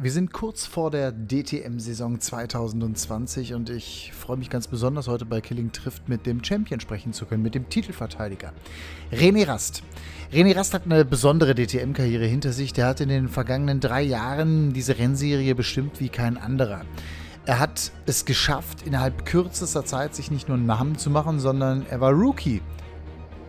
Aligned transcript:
Wir 0.00 0.12
sind 0.12 0.32
kurz 0.32 0.64
vor 0.64 0.92
der 0.92 1.10
DTM-Saison 1.10 2.20
2020 2.20 3.54
und 3.54 3.68
ich 3.68 4.12
freue 4.16 4.36
mich 4.36 4.48
ganz 4.48 4.68
besonders, 4.68 5.08
heute 5.08 5.24
bei 5.24 5.40
Killing 5.40 5.72
trifft 5.72 6.08
mit 6.08 6.24
dem 6.24 6.44
Champion 6.44 6.78
sprechen 6.78 7.12
zu 7.12 7.26
können, 7.26 7.42
mit 7.42 7.56
dem 7.56 7.68
Titelverteidiger. 7.68 8.52
René 9.10 9.48
Rast. 9.48 9.82
René 10.32 10.54
Rast 10.54 10.72
hat 10.72 10.84
eine 10.84 11.04
besondere 11.04 11.56
DTM-Karriere 11.56 12.26
hinter 12.26 12.52
sich. 12.52 12.72
Der 12.72 12.86
hat 12.86 13.00
in 13.00 13.08
den 13.08 13.28
vergangenen 13.28 13.80
drei 13.80 14.02
Jahren 14.02 14.72
diese 14.72 14.98
Rennserie 14.98 15.56
bestimmt 15.56 15.98
wie 15.98 16.10
kein 16.10 16.36
anderer. 16.36 16.82
Er 17.44 17.58
hat 17.58 17.90
es 18.06 18.24
geschafft, 18.24 18.86
innerhalb 18.86 19.26
kürzester 19.26 19.84
Zeit 19.84 20.14
sich 20.14 20.30
nicht 20.30 20.46
nur 20.46 20.58
einen 20.58 20.66
Namen 20.66 20.96
zu 20.96 21.10
machen, 21.10 21.40
sondern 21.40 21.84
er 21.90 22.00
war 22.00 22.12
Rookie 22.12 22.62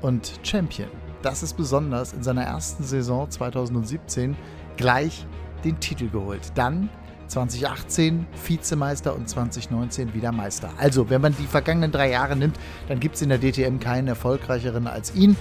und 0.02 0.39
Champion. 0.41 0.89
Das 1.21 1.43
ist 1.43 1.57
besonders 1.57 2.11
in 2.13 2.23
seiner 2.23 2.45
ersten 2.45 2.84
Saison 2.84 3.29
2017 3.29 4.36
gleich 4.77 5.27
den 5.64 5.80
Titel 5.80 6.10
geholt. 6.10 6.41
Dann 6.55 6.89
2018 7.28 8.25
Vizemeister 8.46 9.15
und 9.15 9.29
2019 9.29 10.14
wieder 10.14 10.32
Meister. 10.32 10.71
Also, 10.78 11.10
wenn 11.10 11.21
man 11.21 11.36
die 11.38 11.46
vergangenen 11.46 11.92
drei 11.92 12.11
Jahre 12.11 12.36
nimmt, 12.36 12.57
dann 12.88 13.00
gibt 13.00 13.16
es 13.16 13.21
in 13.21 13.29
der 13.29 13.38
DTM 13.38 13.80
keinen 13.80 14.07
erfolgreicheren 14.07 14.88
als 14.88 15.14
ihn. 15.16 15.38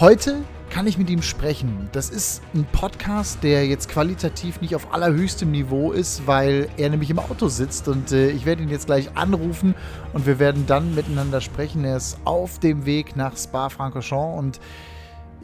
Heute 0.00 0.42
kann 0.70 0.88
ich 0.88 0.98
mit 0.98 1.08
ihm 1.08 1.22
sprechen. 1.22 1.88
Das 1.92 2.10
ist 2.10 2.42
ein 2.52 2.66
Podcast, 2.72 3.44
der 3.44 3.64
jetzt 3.64 3.88
qualitativ 3.88 4.60
nicht 4.60 4.74
auf 4.74 4.92
allerhöchstem 4.92 5.52
Niveau 5.52 5.92
ist, 5.92 6.26
weil 6.26 6.68
er 6.76 6.90
nämlich 6.90 7.10
im 7.10 7.20
Auto 7.20 7.46
sitzt 7.46 7.86
und 7.86 8.10
äh, 8.10 8.30
ich 8.30 8.44
werde 8.44 8.64
ihn 8.64 8.68
jetzt 8.68 8.86
gleich 8.86 9.16
anrufen 9.16 9.76
und 10.12 10.26
wir 10.26 10.40
werden 10.40 10.66
dann 10.66 10.96
miteinander 10.96 11.40
sprechen. 11.40 11.84
Er 11.84 11.96
ist 11.96 12.18
auf 12.24 12.58
dem 12.58 12.86
Weg 12.86 13.14
nach 13.14 13.36
Spa-Francorchamps 13.36 14.36
und 14.36 14.60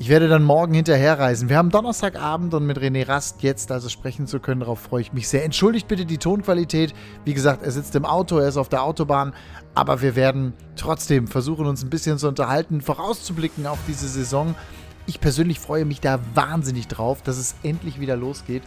ich 0.01 0.09
werde 0.09 0.29
dann 0.29 0.43
morgen 0.43 0.73
hinterherreisen. 0.73 1.51
Wir 1.51 1.59
haben 1.59 1.69
Donnerstagabend 1.69 2.55
und 2.55 2.65
mit 2.65 2.79
René 2.79 3.07
Rast 3.07 3.43
jetzt 3.43 3.71
also 3.71 3.91
sprechen 3.91 4.27
zu 4.27 4.41
können, 4.41 4.61
darauf 4.61 4.81
freue 4.81 5.03
ich 5.03 5.13
mich 5.13 5.29
sehr. 5.29 5.45
Entschuldigt 5.45 5.89
bitte 5.89 6.07
die 6.07 6.17
Tonqualität. 6.17 6.95
Wie 7.27 7.35
gesagt, 7.35 7.63
er 7.63 7.71
sitzt 7.71 7.95
im 7.95 8.07
Auto, 8.07 8.39
er 8.39 8.49
ist 8.49 8.57
auf 8.57 8.71
der 8.71 8.83
Autobahn, 8.83 9.35
aber 9.75 10.01
wir 10.01 10.17
werden 10.17 10.55
trotzdem 10.75 11.29
versuchen, 11.29 11.67
uns 11.67 11.85
ein 11.85 11.91
bisschen 11.91 12.17
zu 12.17 12.29
unterhalten, 12.29 12.81
vorauszublicken 12.81 13.67
auf 13.67 13.79
diese 13.87 14.09
Saison. 14.09 14.55
Ich 15.05 15.21
persönlich 15.21 15.61
freue 15.61 15.85
mich 15.85 16.01
da 16.01 16.19
wahnsinnig 16.35 16.89
drauf, 16.89 17.21
dass 17.21 17.37
es 17.37 17.55
endlich 17.63 18.01
wieder 18.01 18.17
losgeht 18.17 18.63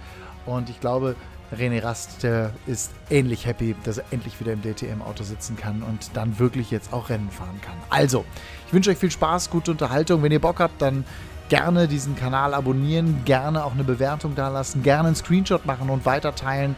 und 0.45 0.69
ich 0.69 0.79
glaube, 0.79 1.15
René 1.51 1.83
Rast, 1.83 2.27
ist 2.67 2.91
ähnlich 3.09 3.47
happy, 3.47 3.75
dass 3.83 3.97
er 3.97 4.05
endlich 4.11 4.39
wieder 4.39 4.53
im 4.53 4.61
DTM-Auto 4.61 5.23
sitzen 5.23 5.55
kann 5.55 5.81
und 5.81 6.11
dann 6.15 6.37
wirklich 6.37 6.69
jetzt 6.69 6.93
auch 6.93 7.09
Rennen 7.09 7.29
fahren 7.31 7.59
kann. 7.61 7.75
Also, 7.89 8.23
wünsche 8.73 8.89
euch 8.91 8.97
viel 8.97 9.11
Spaß, 9.11 9.49
gute 9.49 9.71
Unterhaltung. 9.71 10.23
Wenn 10.23 10.31
ihr 10.31 10.41
Bock 10.41 10.59
habt, 10.59 10.81
dann 10.81 11.05
gerne 11.49 11.87
diesen 11.87 12.15
Kanal 12.15 12.53
abonnieren, 12.53 13.23
gerne 13.25 13.63
auch 13.63 13.73
eine 13.73 13.83
Bewertung 13.83 14.35
dalassen, 14.35 14.83
gerne 14.83 15.07
einen 15.07 15.15
Screenshot 15.15 15.65
machen 15.65 15.89
und 15.89 16.05
weiter 16.05 16.35
teilen, 16.35 16.75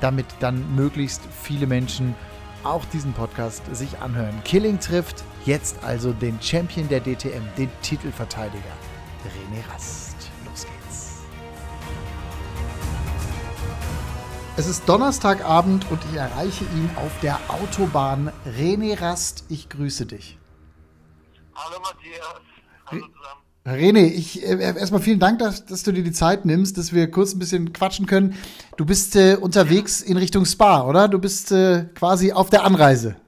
damit 0.00 0.26
dann 0.40 0.74
möglichst 0.76 1.22
viele 1.42 1.66
Menschen 1.66 2.14
auch 2.64 2.84
diesen 2.86 3.12
Podcast 3.12 3.62
sich 3.74 3.98
anhören. 4.00 4.42
Killing 4.44 4.78
trifft 4.80 5.24
jetzt 5.44 5.82
also 5.84 6.12
den 6.12 6.38
Champion 6.42 6.88
der 6.88 7.00
DTM, 7.00 7.42
den 7.56 7.70
Titelverteidiger 7.82 8.58
René 9.24 9.72
Rast. 9.72 10.08
Es 14.58 14.66
ist 14.66 14.88
Donnerstagabend 14.88 15.88
und 15.88 16.00
ich 16.10 16.18
erreiche 16.18 16.64
ihn 16.64 16.90
auf 16.96 17.12
der 17.22 17.38
Autobahn. 17.46 18.32
René 18.58 19.00
Rast, 19.00 19.44
ich 19.48 19.68
grüße 19.68 20.04
dich. 20.04 20.36
Hallo 21.58 21.80
Matthias. 21.80 22.40
Hallo 22.86 23.06
zusammen. 23.08 23.42
René, 23.66 24.06
ich 24.14 24.42
äh, 24.42 24.60
erstmal 24.60 25.02
vielen 25.02 25.18
Dank, 25.18 25.40
dass, 25.40 25.66
dass, 25.66 25.82
du 25.82 25.92
dir 25.92 26.04
die 26.04 26.12
Zeit 26.12 26.44
nimmst, 26.44 26.78
dass 26.78 26.92
wir 26.92 27.10
kurz 27.10 27.34
ein 27.34 27.40
bisschen 27.40 27.72
quatschen 27.72 28.06
können. 28.06 28.38
Du 28.76 28.86
bist 28.86 29.16
äh, 29.16 29.34
unterwegs 29.34 30.00
in 30.00 30.16
Richtung 30.16 30.46
Spa, 30.46 30.82
oder? 30.84 31.08
Du 31.08 31.18
bist 31.18 31.50
äh, 31.50 31.84
quasi 31.98 32.32
auf 32.32 32.48
der 32.48 32.62
Anreise. 32.62 33.20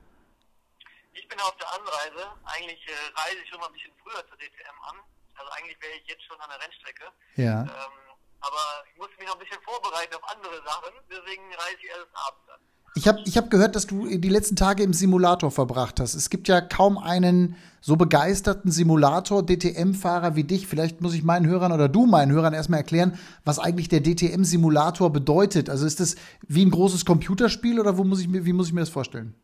Ich 1.13 1.27
bin 1.29 1.41
auf 1.41 1.57
der 1.57 1.69
Anreise. 1.75 2.31
Eigentlich 2.45 2.81
äh, 2.87 3.21
reise 3.21 3.37
ich 3.43 3.51
schon 3.51 3.59
mal 3.59 3.67
ein 3.67 3.73
bisschen 3.73 3.93
früher 4.01 4.23
zur 4.29 4.39
DTM 4.39 4.79
an. 4.89 4.97
Also 5.35 5.51
eigentlich 5.59 5.77
wäre 5.83 5.93
ich 6.01 6.07
jetzt 6.07 6.23
schon 6.25 6.41
an 6.41 6.49
der 6.51 6.61
Rennstrecke. 6.63 7.05
Ja. 7.35 7.63
Ähm, 7.63 7.97
aber 8.41 8.65
ich 8.89 8.97
muss 8.97 9.11
mich 9.19 9.27
noch 9.27 9.35
ein 9.35 9.43
bisschen 9.43 9.61
vorbereiten 9.63 10.15
auf 10.15 10.25
andere 10.31 10.63
Sachen, 10.65 10.95
deswegen 11.11 11.43
reise 11.53 11.83
ich 11.83 11.91
erst 11.91 12.15
abends 12.15 12.49
an. 12.49 12.61
Ich 12.97 13.07
habe 13.07 13.21
ich 13.25 13.37
hab 13.37 13.51
gehört, 13.51 13.77
dass 13.77 13.87
du 13.87 14.07
die 14.09 14.29
letzten 14.29 14.57
Tage 14.57 14.83
im 14.83 14.93
Simulator 14.93 15.53
verbracht 15.53 16.01
hast. 16.01 16.15
Es 16.15 16.29
gibt 16.29 16.49
ja 16.49 16.61
kaum 16.61 16.99
einen 16.99 17.57
so 17.81 17.97
begeisterten 17.97 18.71
Simulator-DTM-Fahrer 18.71 20.35
wie 20.35 20.43
dich. 20.43 20.67
Vielleicht 20.67 21.01
muss 21.01 21.15
ich 21.15 21.23
meinen 21.23 21.47
Hörern 21.47 21.71
oder 21.71 21.89
du 21.89 22.07
meinen 22.07 22.33
Hörern 22.33 22.53
erstmal 22.53 22.81
erklären, 22.81 23.17
was 23.45 23.61
eigentlich 23.61 23.89
der 23.89 24.03
DTM-Simulator 24.03 25.11
bedeutet. 25.11 25.71
Also 25.71 25.87
ist 25.87 26.01
das 26.01 26.17
wie 26.49 26.65
ein 26.65 26.71
großes 26.73 27.05
Computerspiel 27.05 27.79
oder 27.79 27.97
wo 27.97 28.03
muss 28.03 28.21
ich 28.21 28.29
mir, 28.29 28.45
wie 28.45 28.53
muss 28.53 28.67
ich 28.67 28.73
mir 28.73 28.81
das 28.81 28.91
vorstellen? 28.91 29.35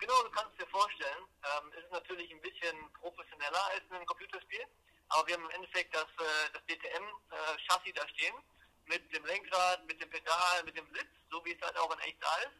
Genau, 0.00 0.14
du 0.24 0.30
kannst 0.30 0.58
dir 0.58 0.66
vorstellen. 0.66 1.22
Ähm, 1.44 1.70
es 1.76 1.84
ist 1.84 1.92
natürlich 1.92 2.32
ein 2.32 2.40
bisschen 2.40 2.74
professioneller 3.00 3.62
als 3.76 3.84
ein 4.00 4.06
Computerspiel. 4.06 4.64
Aber 5.10 5.28
wir 5.28 5.34
haben 5.36 5.44
im 5.44 5.54
Endeffekt 5.60 5.94
das, 5.94 6.08
äh, 6.18 6.50
das 6.54 6.62
DTM-Chassis 6.66 7.92
äh, 7.92 7.92
da 7.94 8.08
stehen, 8.08 8.34
mit 8.86 9.12
dem 9.14 9.24
Lenkrad, 9.24 9.86
mit 9.86 10.00
dem 10.00 10.10
Pedal, 10.10 10.62
mit 10.64 10.76
dem 10.76 10.86
Blitz, 10.88 11.10
so 11.30 11.44
wie 11.44 11.52
es 11.52 11.62
halt 11.62 11.76
auch 11.78 11.92
in 11.92 12.00
echt 12.00 12.22
da 12.22 12.34
ist. 12.46 12.56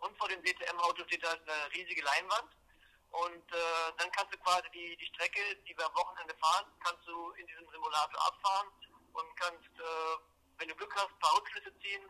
Und 0.00 0.16
vor 0.18 0.28
dem 0.28 0.42
DTM-Auto 0.42 1.04
steht 1.04 1.26
halt 1.26 1.40
eine 1.48 1.72
riesige 1.74 2.02
Leinwand. 2.02 2.50
Und 3.10 3.46
äh, 3.52 3.92
dann 3.96 4.10
kannst 4.12 4.34
du 4.34 4.38
quasi 4.38 4.68
die, 4.74 4.96
die 4.96 5.06
Strecke, 5.06 5.40
die 5.66 5.76
wir 5.76 5.86
am 5.86 5.94
Wochenende 5.94 6.34
fahren, 6.36 6.66
kannst 6.84 7.06
du 7.06 7.30
in 7.32 7.46
diesem 7.46 7.64
Simulator 7.72 8.20
abfahren 8.26 8.68
und 9.14 9.36
kannst, 9.36 9.72
äh, 9.78 10.16
wenn 10.58 10.68
du 10.68 10.74
Glück 10.74 10.94
hast, 10.96 11.08
ein 11.08 11.18
paar 11.20 11.36
Rückschlüsse 11.38 11.72
ziehen. 11.80 12.02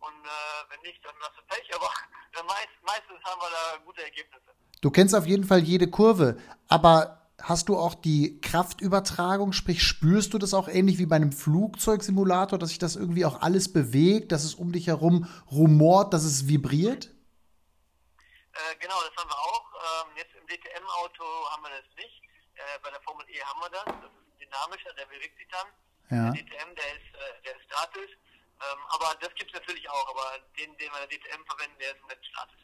Und 0.00 0.24
äh, 0.24 0.70
wenn 0.70 0.80
nicht, 0.82 1.04
dann 1.04 1.14
hast 1.20 1.36
du 1.36 1.42
Pech. 1.46 1.74
Aber 1.74 1.90
meist, 2.46 2.74
meistens 2.82 3.22
haben 3.24 3.40
wir 3.40 3.50
da 3.50 3.76
gute 3.84 4.02
Ergebnisse. 4.02 4.54
Du 4.80 4.90
kennst 4.90 5.14
auf 5.14 5.26
jeden 5.26 5.44
Fall 5.44 5.60
jede 5.60 5.90
Kurve. 5.90 6.40
Aber 6.68 7.27
hast 7.40 7.68
du 7.68 7.76
auch 7.76 7.94
die 7.94 8.40
Kraftübertragung, 8.40 9.52
sprich 9.52 9.82
spürst 9.82 10.34
du 10.34 10.38
das 10.38 10.54
auch 10.54 10.68
ähnlich 10.68 10.98
wie 10.98 11.06
bei 11.06 11.16
einem 11.16 11.32
Flugzeugsimulator, 11.32 12.58
dass 12.58 12.70
sich 12.70 12.78
das 12.78 12.96
irgendwie 12.96 13.24
auch 13.24 13.40
alles 13.42 13.72
bewegt, 13.72 14.32
dass 14.32 14.44
es 14.44 14.54
um 14.54 14.72
dich 14.72 14.88
herum 14.88 15.28
rumort, 15.50 16.12
dass 16.12 16.24
es 16.24 16.48
vibriert? 16.48 17.06
Äh, 17.06 18.76
genau, 18.80 18.96
das 19.06 19.14
haben 19.16 19.30
wir 19.30 19.38
auch. 19.38 19.64
Ähm, 19.78 20.16
jetzt 20.16 20.34
im 20.34 20.46
DTM-Auto 20.46 21.24
haben 21.50 21.62
wir 21.62 21.70
das 21.70 21.86
nicht. 21.96 22.22
Äh, 22.54 22.78
bei 22.82 22.90
der 22.90 23.00
Formel 23.02 23.24
E 23.30 23.40
haben 23.42 23.60
wir 23.60 23.70
das. 23.70 23.84
Das 23.86 24.10
ist 24.10 24.40
dynamischer, 24.42 24.92
der 24.98 25.06
bewegt 25.06 25.38
sich 25.38 25.46
dann. 25.48 25.68
Ja. 26.10 26.32
Der 26.32 26.42
DTM, 26.42 26.74
der 26.74 26.88
ist, 26.98 27.08
äh, 27.14 27.42
der 27.44 27.54
ist 27.54 27.64
statisch. 27.70 28.10
Ähm, 28.58 28.78
aber 28.90 29.14
das 29.20 29.30
gibt 29.36 29.54
es 29.54 29.60
natürlich 29.60 29.88
auch. 29.88 30.10
Aber 30.10 30.42
den, 30.58 30.74
den 30.78 30.90
wir 30.90 31.02
in 31.02 31.08
der 31.08 31.18
DTM 31.18 31.46
verwenden, 31.46 31.78
der 31.78 31.94
ist 31.94 32.02
nicht 32.02 32.26
statisch. 32.26 32.62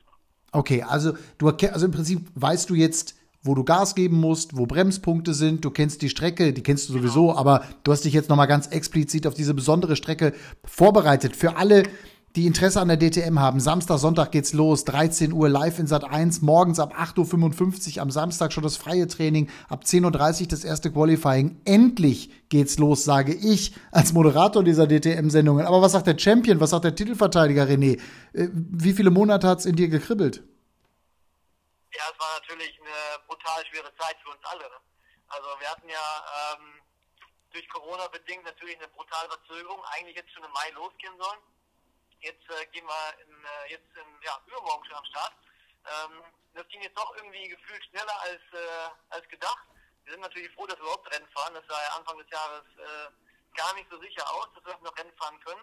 Okay, 0.51 0.83
also 0.83 1.12
du 1.39 1.49
also 1.49 1.87
im 1.87 1.93
Prinzip 1.93 2.27
weißt 2.35 2.71
du 2.71 2.75
jetzt, 2.75 3.19
wo 3.44 3.55
du 3.55 3.62
Gas 3.62 3.94
geben 3.94 4.19
musst, 4.19 4.56
wo 4.56 4.66
Bremspunkte 4.66 5.34
sind. 5.34 5.65
Du 5.65 5.71
kennst 5.71 6.03
die 6.03 6.09
Strecke, 6.09 6.53
die 6.53 6.62
kennst 6.62 6.88
du 6.88 6.94
sowieso, 6.94 7.28
genau. 7.28 7.38
aber 7.38 7.65
du 7.84 7.93
hast 7.93 8.05
dich 8.05 8.15
jetzt 8.15 8.31
nochmal 8.31 8.49
ganz 8.49 8.66
explizit 8.69 9.27
auf 9.27 9.34
diese 9.34 9.55
besondere 9.55 9.97
Strecke 9.97 10.32
vorbereitet. 10.65 11.37
Für 11.37 11.56
alle, 11.56 11.84
die 12.37 12.47
Interesse 12.47 12.81
an 12.81 12.88
der 12.88 12.97
DTM 12.97 13.38
haben, 13.38 13.60
Samstag, 13.60 13.99
Sonntag 13.99 14.32
geht's 14.32 14.55
los, 14.55 14.84
13 14.87 15.32
Uhr 15.32 15.49
live 15.49 15.78
in 15.78 15.87
Sat 15.87 16.03
1, 16.03 16.43
morgens 16.43 16.81
ab 16.81 16.93
8.55 16.99 17.97
Uhr, 17.97 18.03
am 18.03 18.10
Samstag 18.10 18.53
schon 18.53 18.65
das 18.65 18.77
freie 18.77 19.06
Training, 19.06 19.49
ab 19.69 19.84
10.30 19.84 20.41
Uhr 20.41 20.49
das 20.49 20.65
erste 20.65 20.91
Qualifying. 20.91 21.59
Endlich 21.65 22.31
geht's 22.49 22.78
los, 22.78 23.05
sage 23.05 23.34
ich 23.34 23.75
als 23.93 24.12
Moderator 24.15 24.65
dieser 24.65 24.88
DTM-Sendungen. 24.88 25.65
Aber 25.65 25.81
was 25.81 25.93
sagt 25.93 26.09
der 26.09 26.19
Champion, 26.19 26.59
was 26.59 26.71
sagt 26.71 26.84
der 26.84 26.97
Titelverteidiger 26.97 27.69
René? 27.69 27.99
Äh, 28.32 28.49
wie 28.53 28.94
viele 28.94 29.11
Monate 29.11 29.47
hat's 29.47 29.65
in 29.65 29.76
dir 29.76 29.88
gekribbelt? 29.88 30.43
Ja, 31.94 32.10
es 32.12 32.19
war 32.19 32.41
natürlich 32.41 32.81
eine 32.81 33.19
brutal 33.27 33.65
schwere 33.66 33.94
Zeit 33.97 34.16
für 34.22 34.31
uns 34.31 34.44
alle. 34.44 34.69
Ne? 34.69 34.81
Also 35.28 35.60
wir 35.60 35.71
hatten 35.71 35.88
ja 35.88 36.55
ähm, 36.55 36.82
durch 37.53 37.69
Corona 37.69 38.09
bedingt 38.09 38.44
natürlich 38.44 38.77
eine 38.77 38.88
brutale 38.88 39.28
Verzögerung. 39.28 39.82
Eigentlich 39.93 40.16
jetzt 40.16 40.32
schon 40.32 40.43
im 40.43 40.50
Mai 40.50 40.71
losgehen 40.71 41.17
sollen. 41.19 41.41
Jetzt 42.19 42.50
äh, 42.50 42.67
gehen 42.73 42.87
wir 42.87 43.19
in, 43.23 43.44
äh, 43.44 43.70
jetzt 43.70 43.96
in, 43.96 44.23
ja, 44.23 44.41
übermorgen 44.46 44.85
schon 44.87 44.96
am 44.96 45.05
Start. 45.05 45.35
Ähm, 45.87 46.25
das 46.55 46.67
ging 46.69 46.82
jetzt 46.82 46.99
doch 46.99 47.14
irgendwie 47.17 47.49
gefühlt 47.49 47.85
schneller 47.85 48.20
als, 48.23 48.43
äh, 48.52 48.90
als 49.11 49.29
gedacht. 49.29 49.67
Wir 50.02 50.14
sind 50.14 50.23
natürlich 50.23 50.52
froh, 50.55 50.67
dass 50.67 50.76
wir 50.79 50.82
überhaupt 50.85 51.14
Rennen 51.14 51.29
fahren. 51.29 51.55
Das 51.55 51.64
sah 51.69 51.81
ja 51.81 51.97
Anfang 51.97 52.19
des 52.19 52.31
Jahres 52.31 52.64
äh, 52.76 53.56
gar 53.56 53.73
nicht 53.75 53.88
so 53.88 54.00
sicher 54.00 54.29
aus, 54.35 54.49
dass 54.55 54.64
wir 54.64 54.79
noch 54.82 54.99
Rennen 54.99 55.17
fahren 55.17 55.38
können. 55.40 55.62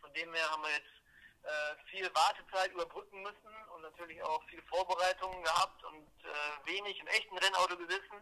Von 0.00 0.12
dem 0.14 0.32
her 0.32 0.48
haben 0.50 0.62
wir 0.62 0.70
jetzt 0.70 0.94
äh, 1.42 1.90
viel 1.90 2.14
Wartezeit 2.14 2.70
überbrücken 2.72 3.22
müssen 3.22 3.69
natürlich 3.90 4.22
auch 4.22 4.42
viel 4.48 4.62
Vorbereitungen 4.62 5.42
gehabt 5.42 5.84
und 5.84 6.06
äh, 6.24 6.66
wenig 6.66 6.98
im 7.00 7.06
echten 7.08 7.36
Rennauto 7.38 7.76
gesessen. 7.76 8.16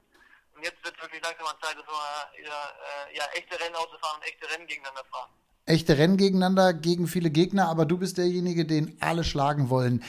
Und 0.54 0.64
jetzt 0.64 0.82
wird 0.84 1.00
wirklich 1.00 1.22
langsam 1.22 1.44
mal 1.44 1.58
Zeit, 1.62 1.76
dass 1.76 1.86
wir 1.86 2.42
wieder 2.42 2.74
äh, 3.10 3.16
ja, 3.16 3.24
echte 3.34 3.60
Rennautos 3.60 4.00
fahren 4.00 4.20
und 4.20 4.26
echte 4.26 4.50
Rennen 4.50 4.66
gegeneinander 4.66 5.04
fahren. 5.10 5.30
Echte 5.66 5.98
Rennen 5.98 6.16
gegeneinander 6.16 6.72
gegen 6.72 7.06
viele 7.06 7.30
Gegner, 7.30 7.68
aber 7.68 7.84
du 7.84 7.98
bist 7.98 8.18
derjenige, 8.18 8.64
den 8.64 8.96
alle 9.00 9.22
schlagen 9.22 9.70
wollen. 9.70 10.02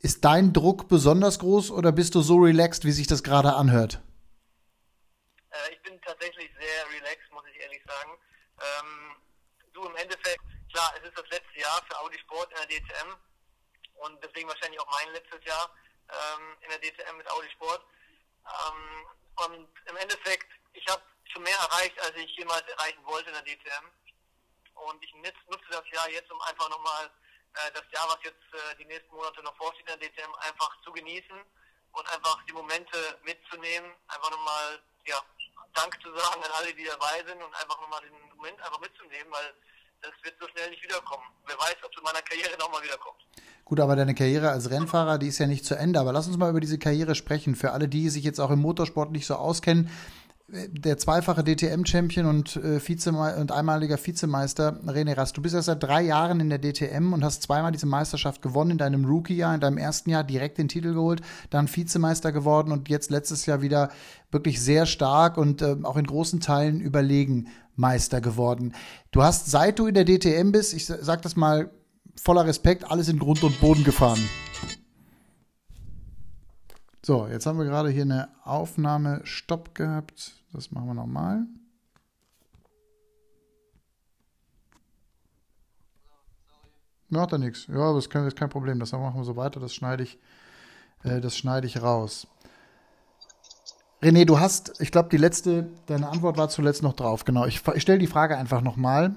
Ist 0.00 0.24
dein 0.24 0.52
Druck 0.52 0.88
besonders 0.88 1.38
groß 1.38 1.70
oder 1.70 1.92
bist 1.92 2.14
du 2.14 2.22
so 2.22 2.36
relaxed, 2.38 2.84
wie 2.84 2.92
sich 2.92 3.06
das 3.06 3.22
gerade 3.22 3.54
anhört? 3.54 4.00
Äh, 5.50 5.72
ich 5.72 5.82
bin 5.82 6.00
tatsächlich 6.00 6.50
sehr 6.58 6.98
relaxed, 6.98 7.30
muss 7.32 7.44
ich 7.52 7.60
ehrlich 7.60 7.82
sagen. 7.86 8.18
Ähm, 8.58 9.16
du 9.72 9.84
im 9.84 9.96
Endeffekt 9.96 10.42
klar, 10.72 10.90
es 10.96 11.02
es 11.02 11.08
ist 11.10 11.18
das 11.18 11.28
letzte 11.30 11.60
Jahr 11.60 11.82
für 11.86 11.98
Audi 12.00 12.18
Sport 12.18 12.50
in 12.50 12.56
der 12.56 12.66
DTM 12.66 13.14
und 14.02 14.22
deswegen 14.22 14.48
wahrscheinlich 14.48 14.80
auch 14.80 14.90
mein 14.90 15.12
letztes 15.12 15.44
Jahr 15.44 15.70
ähm, 16.08 16.56
in 16.60 16.70
der 16.70 16.80
DTM 16.80 17.16
mit 17.16 17.30
Audi 17.30 17.50
Sport. 17.50 17.82
Ähm, 18.46 19.06
und 19.46 19.68
im 19.86 19.96
Endeffekt, 19.96 20.50
ich 20.72 20.86
habe 20.88 21.02
schon 21.32 21.42
mehr 21.42 21.56
erreicht, 21.56 21.98
als 22.00 22.16
ich 22.16 22.36
jemals 22.36 22.66
erreichen 22.68 23.04
wollte 23.04 23.30
in 23.30 23.34
der 23.34 23.44
DTM. 23.44 23.86
Und 24.74 25.02
ich 25.04 25.14
nutze 25.14 25.70
das 25.70 25.88
Jahr 25.90 26.08
jetzt, 26.10 26.30
um 26.30 26.40
einfach 26.42 26.68
nochmal 26.68 27.10
äh, 27.54 27.70
das 27.72 27.84
Jahr, 27.92 28.08
was 28.08 28.18
jetzt 28.24 28.42
äh, 28.52 28.76
die 28.76 28.84
nächsten 28.86 29.14
Monate 29.14 29.42
noch 29.42 29.56
vorsteht 29.56 29.88
in 29.88 29.98
der 29.98 30.08
DTM, 30.08 30.34
einfach 30.36 30.70
zu 30.82 30.92
genießen 30.92 31.40
und 31.92 32.12
einfach 32.12 32.42
die 32.46 32.52
Momente 32.52 33.18
mitzunehmen, 33.22 33.94
einfach 34.08 34.30
nochmal 34.30 34.82
ja, 35.04 35.22
Dank 35.74 36.00
zu 36.02 36.14
sagen 36.14 36.42
an 36.42 36.50
alle, 36.52 36.74
die 36.74 36.84
dabei 36.84 37.24
sind 37.26 37.42
und 37.42 37.54
einfach 37.54 37.80
nochmal 37.80 38.00
den 38.02 38.36
Moment 38.36 38.60
einfach 38.60 38.80
mitzunehmen, 38.80 39.32
weil 39.32 39.54
das 40.02 40.12
wird 40.22 40.34
so 40.40 40.46
schnell 40.48 40.70
nicht 40.70 40.82
wiederkommen. 40.82 41.22
Wer 41.46 41.56
weiß, 41.56 41.76
ob 41.84 41.92
es 41.92 41.98
in 41.98 42.04
meiner 42.04 42.22
Karriere 42.22 42.58
nochmal 42.58 42.82
wiederkommt. 42.82 43.18
Gut, 43.64 43.80
aber 43.80 43.96
deine 43.96 44.14
Karriere 44.14 44.50
als 44.50 44.70
Rennfahrer, 44.70 45.18
die 45.18 45.28
ist 45.28 45.38
ja 45.38 45.46
nicht 45.46 45.64
zu 45.64 45.76
Ende. 45.76 46.00
Aber 46.00 46.12
lass 46.12 46.26
uns 46.26 46.36
mal 46.36 46.50
über 46.50 46.60
diese 46.60 46.78
Karriere 46.78 47.14
sprechen. 47.14 47.54
Für 47.54 47.72
alle, 47.72 47.88
die 47.88 48.08
sich 48.08 48.24
jetzt 48.24 48.40
auch 48.40 48.50
im 48.50 48.60
Motorsport 48.60 49.12
nicht 49.12 49.26
so 49.26 49.36
auskennen, 49.36 49.90
der 50.48 50.98
zweifache 50.98 51.44
DTM-Champion 51.44 52.26
und, 52.26 52.56
äh, 52.56 53.40
und 53.40 53.52
einmaliger 53.52 53.96
Vizemeister 53.96 54.80
René 54.86 55.16
Rast. 55.16 55.36
Du 55.36 55.40
bist 55.40 55.54
erst 55.54 55.66
seit 55.66 55.82
drei 55.82 56.02
Jahren 56.02 56.40
in 56.40 56.50
der 56.50 56.58
DTM 56.58 57.14
und 57.14 57.24
hast 57.24 57.42
zweimal 57.42 57.72
diese 57.72 57.86
Meisterschaft 57.86 58.42
gewonnen 58.42 58.72
in 58.72 58.78
deinem 58.78 59.06
Rookie-Jahr, 59.06 59.54
in 59.54 59.60
deinem 59.60 59.78
ersten 59.78 60.10
Jahr 60.10 60.24
direkt 60.24 60.58
den 60.58 60.68
Titel 60.68 60.92
geholt, 60.92 61.22
dann 61.48 61.74
Vizemeister 61.74 62.32
geworden 62.32 62.70
und 62.70 62.90
jetzt 62.90 63.10
letztes 63.10 63.46
Jahr 63.46 63.62
wieder 63.62 63.90
wirklich 64.30 64.60
sehr 64.60 64.84
stark 64.84 65.38
und 65.38 65.62
äh, 65.62 65.76
auch 65.84 65.96
in 65.96 66.06
großen 66.06 66.40
Teilen 66.40 66.80
überlegen 66.80 67.48
Meister 67.76 68.20
geworden. 68.20 68.74
Du 69.10 69.22
hast, 69.22 69.50
seit 69.50 69.78
du 69.78 69.86
in 69.86 69.94
der 69.94 70.04
DTM 70.04 70.52
bist, 70.52 70.74
ich 70.74 70.86
sag 70.86 71.22
das 71.22 71.36
mal 71.36 71.70
voller 72.16 72.46
Respekt, 72.46 72.84
alles 72.90 73.08
in 73.08 73.18
Grund 73.18 73.42
und 73.42 73.60
Boden 73.60 73.84
gefahren. 73.84 74.20
So, 77.04 77.26
jetzt 77.26 77.46
haben 77.46 77.58
wir 77.58 77.64
gerade 77.64 77.90
hier 77.90 78.02
eine 78.02 78.28
Aufnahme 78.44 79.20
Stopp 79.24 79.74
gehabt. 79.74 80.32
Das 80.52 80.70
machen 80.70 80.86
wir 80.86 80.94
nochmal. 80.94 81.46
Macht 87.08 87.32
ja 87.32 87.38
nichts. 87.38 87.66
Ja, 87.66 87.92
das, 87.92 88.06
ist 88.06 88.36
kein 88.36 88.48
Problem. 88.48 88.78
Das 88.78 88.92
machen 88.92 89.18
wir 89.18 89.24
so 89.24 89.36
weiter. 89.36 89.60
Das 89.60 89.74
schneide 89.74 90.04
ich, 90.04 90.18
äh, 91.02 91.20
das 91.20 91.36
schneide 91.36 91.66
ich 91.66 91.82
raus. 91.82 92.26
René, 94.02 94.24
du 94.24 94.40
hast, 94.40 94.80
ich 94.80 94.90
glaube, 94.90 95.10
die 95.10 95.16
letzte, 95.16 95.68
deine 95.86 96.08
Antwort 96.08 96.36
war 96.36 96.48
zuletzt 96.48 96.82
noch 96.82 96.94
drauf. 96.94 97.24
Genau. 97.24 97.46
Ich, 97.46 97.62
ich 97.74 97.82
stelle 97.82 97.98
die 97.98 98.08
Frage 98.08 98.36
einfach 98.36 98.60
nochmal. 98.60 99.14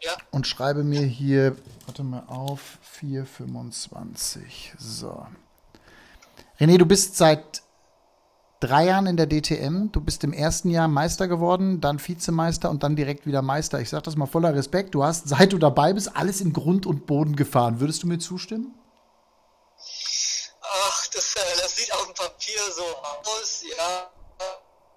Ja. 0.00 0.12
Und 0.30 0.46
schreibe 0.46 0.84
mir 0.84 1.02
hier, 1.02 1.56
warte 1.86 2.04
mal 2.04 2.22
auf, 2.28 2.78
425. 2.82 4.74
So. 4.78 5.26
René, 6.60 6.78
du 6.78 6.86
bist 6.86 7.16
seit 7.16 7.62
drei 8.60 8.86
Jahren 8.86 9.06
in 9.06 9.16
der 9.16 9.26
DTM. 9.26 9.90
Du 9.90 10.00
bist 10.00 10.22
im 10.22 10.32
ersten 10.32 10.70
Jahr 10.70 10.86
Meister 10.86 11.26
geworden, 11.26 11.80
dann 11.80 11.98
Vizemeister 11.98 12.70
und 12.70 12.82
dann 12.82 12.94
direkt 12.94 13.26
wieder 13.26 13.42
Meister. 13.42 13.80
Ich 13.80 13.90
sage 13.90 14.04
das 14.04 14.16
mal 14.16 14.26
voller 14.26 14.54
Respekt. 14.54 14.94
Du 14.94 15.02
hast, 15.02 15.28
seit 15.28 15.52
du 15.52 15.58
dabei 15.58 15.92
bist, 15.92 16.16
alles 16.16 16.40
in 16.40 16.52
Grund 16.52 16.86
und 16.86 17.06
Boden 17.06 17.34
gefahren. 17.34 17.80
Würdest 17.80 18.02
du 18.02 18.06
mir 18.06 18.18
zustimmen? 18.18 18.74
Ach, 20.62 21.06
das, 21.12 21.34
äh, 21.36 21.40
das 21.62 21.73
sieht 21.84 21.92
auf 21.94 22.04
dem 22.04 22.14
Papier 22.14 22.72
so 22.72 22.84
aus, 23.24 23.62
ja. 23.62 24.10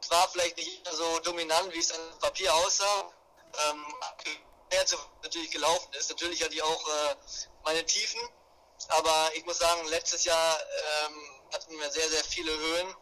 War 0.09 0.29
vielleicht 0.29 0.55
nicht 0.55 0.87
so 0.89 1.19
dominant, 1.19 1.73
wie 1.73 1.79
es 1.79 1.91
auf 1.91 2.19
Papier 2.19 2.53
aussah. 2.53 3.11
Ähm, 3.69 3.85
natürlich 5.21 5.51
gelaufen 5.51 5.93
ist. 5.93 6.09
Natürlich 6.09 6.41
hatte 6.43 6.53
ich 6.53 6.63
auch 6.63 6.87
äh, 6.87 7.15
meine 7.65 7.85
Tiefen, 7.85 8.21
aber 8.87 9.31
ich 9.35 9.45
muss 9.45 9.57
sagen, 9.57 9.85
letztes 9.87 10.23
Jahr 10.23 10.59
ähm, 11.05 11.41
hatten 11.53 11.77
wir 11.77 11.91
sehr, 11.91 12.07
sehr 12.09 12.23
viele 12.23 12.57
Höhen. 12.57 12.95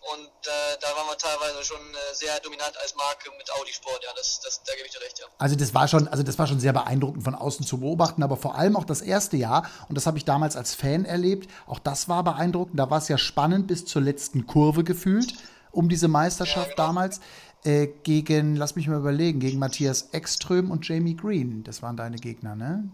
Und 0.00 0.26
äh, 0.46 0.78
da 0.80 0.88
waren 0.96 1.06
wir 1.08 1.18
teilweise 1.18 1.62
schon 1.62 1.76
äh, 1.76 2.14
sehr 2.14 2.40
dominant 2.40 2.72
als 2.80 2.94
Marke 2.96 3.30
mit 3.36 3.52
Audi 3.52 3.72
Sport, 3.72 4.00
ja, 4.02 4.08
das, 4.16 4.40
das, 4.40 4.62
da 4.64 4.72
gebe 4.74 4.86
ich 4.86 4.92
dir 4.92 5.00
recht, 5.02 5.18
ja. 5.18 5.26
Also 5.36 5.56
das 5.56 5.74
war 5.74 5.88
schon, 5.88 6.08
also 6.08 6.22
das 6.22 6.38
war 6.38 6.46
schon 6.46 6.58
sehr 6.58 6.72
beeindruckend 6.72 7.22
von 7.22 7.34
außen 7.34 7.66
zu 7.66 7.80
beobachten, 7.80 8.22
aber 8.22 8.38
vor 8.38 8.54
allem 8.54 8.76
auch 8.76 8.84
das 8.84 9.02
erste 9.02 9.36
Jahr, 9.36 9.68
und 9.90 9.96
das 9.96 10.06
habe 10.06 10.16
ich 10.16 10.24
damals 10.24 10.56
als 10.56 10.74
Fan 10.74 11.04
erlebt, 11.04 11.50
auch 11.66 11.78
das 11.78 12.08
war 12.08 12.24
beeindruckend, 12.24 12.78
da 12.78 12.88
war 12.88 12.96
es 12.96 13.08
ja 13.08 13.18
spannend 13.18 13.66
bis 13.66 13.84
zur 13.84 14.00
letzten 14.00 14.46
Kurve 14.46 14.84
gefühlt, 14.84 15.34
um 15.70 15.90
diese 15.90 16.08
Meisterschaft 16.08 16.70
ja, 16.70 16.74
genau. 16.74 16.86
damals. 16.86 17.20
Äh, 17.62 17.88
gegen, 18.04 18.56
lass 18.56 18.76
mich 18.76 18.88
mal 18.88 18.96
überlegen, 18.96 19.38
gegen 19.38 19.58
Matthias 19.58 20.08
Ekström 20.12 20.70
und 20.70 20.88
Jamie 20.88 21.14
Green. 21.14 21.62
Das 21.62 21.82
waren 21.82 21.94
deine 21.94 22.16
Gegner, 22.16 22.56
ne? 22.56 22.88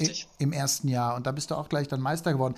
Richtig. 0.00 0.26
Im 0.38 0.52
ersten 0.52 0.88
Jahr. 0.88 1.16
Und 1.16 1.26
da 1.26 1.32
bist 1.32 1.50
du 1.50 1.54
auch 1.54 1.68
gleich 1.68 1.88
dann 1.88 2.00
Meister 2.00 2.32
geworden. 2.32 2.54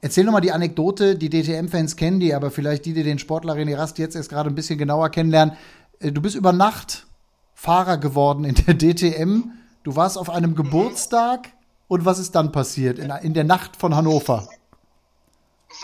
Erzähl 0.00 0.24
nochmal 0.24 0.40
die 0.40 0.52
Anekdote, 0.52 1.16
die 1.16 1.30
DTM-Fans 1.30 1.96
kennen 1.96 2.20
die, 2.20 2.34
aber 2.34 2.50
vielleicht 2.50 2.84
die, 2.84 2.92
die 2.92 3.02
den 3.02 3.18
Sportler 3.18 3.54
René 3.54 3.76
Rast 3.76 3.98
jetzt 3.98 4.14
erst 4.14 4.28
gerade 4.28 4.50
ein 4.50 4.54
bisschen 4.54 4.78
genauer 4.78 5.10
kennenlernen. 5.10 5.56
Äh, 6.00 6.12
du 6.12 6.20
bist 6.20 6.36
über 6.36 6.52
Nacht 6.52 7.06
Fahrer 7.54 7.96
geworden 7.96 8.44
in 8.44 8.54
der 8.54 8.74
DTM. 8.74 9.52
Du 9.82 9.96
warst 9.96 10.18
auf 10.18 10.28
einem 10.28 10.54
Geburtstag 10.54 11.52
und 11.88 12.04
was 12.04 12.18
ist 12.18 12.34
dann 12.34 12.52
passiert 12.52 12.98
in, 12.98 13.10
in 13.10 13.34
der 13.34 13.44
Nacht 13.44 13.76
von 13.76 13.94
Hannover? 13.94 14.48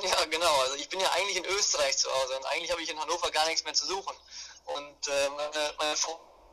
Ja, 0.02 0.24
genau. 0.30 0.60
Also 0.64 0.76
ich 0.76 0.88
bin 0.88 1.00
ja 1.00 1.06
eigentlich 1.16 1.36
in 1.36 1.44
Österreich 1.56 1.96
zu 1.96 2.08
Hause 2.08 2.34
und 2.38 2.46
eigentlich 2.52 2.70
habe 2.70 2.82
ich 2.82 2.90
in 2.90 2.98
Hannover 2.98 3.30
gar 3.30 3.46
nichts 3.46 3.64
mehr 3.64 3.74
zu 3.74 3.86
suchen. 3.86 4.14
Und 4.66 5.08
äh, 5.08 5.28
meine, 5.36 5.72
meine 5.78 5.96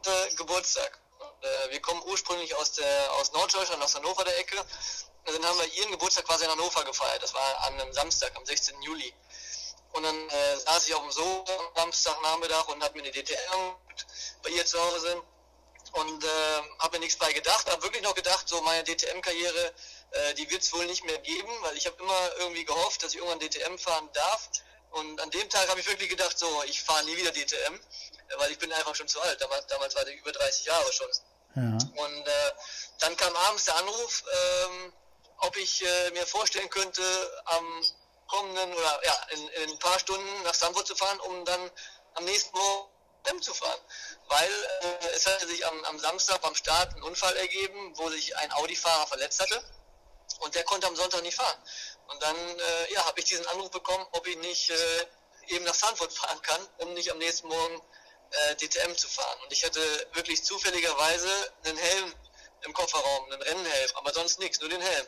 hatte 0.10 0.36
Geburtstag. 0.36 1.00
Äh, 1.42 1.72
wir 1.72 1.82
kommen 1.82 2.02
ursprünglich 2.06 2.56
aus, 2.56 2.74
der, 2.74 3.14
aus 3.14 3.32
Norddeutschland, 3.32 3.84
aus 3.84 3.96
Hannover 3.96 4.24
der 4.24 4.38
Ecke. 4.38 4.58
Und 5.26 5.36
dann 5.36 5.46
haben 5.46 5.60
wir 5.60 5.68
ihren 5.74 5.92
Geburtstag 5.92 6.26
quasi 6.26 6.46
in 6.46 6.52
Hannover 6.52 6.84
gefeiert. 6.84 7.22
Das 7.22 7.34
war 7.34 7.64
an 7.66 7.80
einem 7.80 7.94
Samstag, 7.94 8.36
am 8.36 8.46
16. 8.46 8.82
Juli. 8.82 9.14
Und 9.94 10.04
dann 10.04 10.30
äh, 10.30 10.58
saß 10.58 10.88
ich 10.88 10.94
auf 10.94 11.02
dem 11.02 11.12
Sofa 11.12 11.54
am 11.54 11.92
Samstagnachmittag 11.92 12.68
und 12.70 12.84
habe 12.84 13.02
mir 13.02 13.12
die 13.12 13.24
DTM 13.24 13.76
bei 14.44 14.50
ihr 14.50 14.66
zu 14.66 14.80
Hause 14.80 15.24
und 15.94 16.24
äh, 16.24 16.28
habe 16.80 16.98
mir 16.98 17.00
nichts 17.00 17.18
bei 17.18 17.32
gedacht. 17.34 17.70
Habe 17.70 17.82
wirklich 17.84 18.04
noch 18.04 18.14
gedacht, 18.14 18.48
so 18.48 18.62
meine 18.62 18.84
DTM-Karriere, 18.84 19.74
äh, 20.12 20.34
die 20.36 20.50
wird 20.50 20.62
es 20.62 20.74
wohl 20.74 20.86
nicht 20.86 21.04
mehr 21.06 21.18
geben, 21.20 21.52
weil 21.62 21.76
ich 21.78 21.88
habe 21.88 22.02
immer 22.02 22.38
irgendwie 22.38 22.66
gehofft, 22.66 23.04
dass 23.04 23.14
ich 23.14 23.20
irgendwann 23.20 23.40
DTM 23.40 23.78
fahren 23.78 24.10
darf. 24.14 24.50
Und 24.92 25.20
an 25.22 25.30
dem 25.32 25.50
Tag 25.50 25.68
habe 25.70 25.80
ich 25.80 25.88
wirklich 25.88 26.10
gedacht, 26.10 26.38
so, 26.38 26.64
ich 26.64 26.82
fahre 26.82 27.04
nie 27.06 27.16
wieder 27.18 27.32
DTM, 27.32 27.80
weil 28.38 28.52
ich 28.52 28.60
bin 28.60 28.72
einfach 28.74 28.96
schon 28.96 29.08
zu 29.08 29.20
alt. 29.22 29.40
Damals, 29.42 29.68
damals 29.68 29.96
war 29.96 30.06
der 30.06 30.16
über 30.16 30.32
30 30.32 30.66
Jahre 30.66 30.92
schon. 30.94 31.08
Ja. 31.56 31.78
Und 32.04 32.28
äh, 32.28 32.52
dann 33.00 33.16
kam 33.18 33.36
abends 33.36 33.66
der 33.66 33.76
Anruf, 33.78 34.24
ähm, 34.32 34.94
ob 35.40 35.58
ich 35.58 35.84
äh, 35.84 36.12
mir 36.12 36.26
vorstellen 36.28 36.70
könnte, 36.70 37.04
am 37.46 37.84
kommenden 38.28 38.74
oder 38.74 39.02
ja, 39.04 39.28
in, 39.32 39.48
in, 39.50 39.70
ein 39.72 39.80
paar 39.80 40.00
Stunden 40.00 40.44
nach 40.44 40.54
Sanford 40.54 40.86
zu 40.86 40.96
fahren, 40.96 41.20
um 41.22 41.46
dann 41.46 41.72
am 42.16 42.26
nächsten 42.26 42.56
Morgen 42.56 43.42
zu 43.42 43.54
fahren. 43.54 43.80
Weil 44.28 44.52
äh, 44.82 45.08
es 45.16 45.26
hatte 45.26 45.48
sich 45.48 45.66
am, 45.66 45.84
am, 45.86 46.00
Samstag 46.00 46.42
beim 46.42 46.56
Start 46.56 46.96
ein 46.96 47.04
Unfall 47.04 47.36
ergeben, 47.38 47.98
wo 47.98 48.10
sich 48.10 48.36
ein 48.38 48.52
Audi-Fahrer 48.54 49.08
verletzt 49.08 49.40
hatte 49.40 49.64
und 50.40 50.54
der 50.56 50.64
konnte 50.64 50.88
am 50.88 50.96
Sonntag 50.96 51.24
nicht 51.24 51.36
fahren. 51.36 51.58
Und 52.08 52.22
dann 52.22 52.36
äh, 52.36 52.94
ja, 52.94 53.06
habe 53.06 53.20
ich 53.20 53.26
diesen 53.26 53.46
Anruf 53.48 53.72
bekommen, 53.72 54.06
ob 54.12 54.26
ich 54.28 54.38
nicht 54.38 54.70
äh, 54.70 55.06
eben 55.48 55.66
nach 55.66 55.74
Sanford 55.74 56.14
fahren 56.14 56.42
kann, 56.42 56.62
um 56.78 56.94
nicht 56.94 57.12
am 57.12 57.18
nächsten 57.18 57.48
Morgen 57.48 57.82
äh, 58.32 58.56
DTM 58.56 58.96
zu 58.96 59.08
fahren. 59.08 59.40
Und 59.44 59.52
ich 59.52 59.64
hatte 59.64 59.82
wirklich 60.14 60.44
zufälligerweise 60.44 61.30
einen 61.66 61.78
Helm 61.78 62.14
im 62.66 62.74
Kofferraum, 62.74 63.32
einen 63.32 63.42
Rennhelm, 63.42 63.92
aber 63.96 64.14
sonst 64.14 64.40
nichts, 64.40 64.60
nur 64.60 64.70
den 64.70 64.82
Helm. 64.82 65.08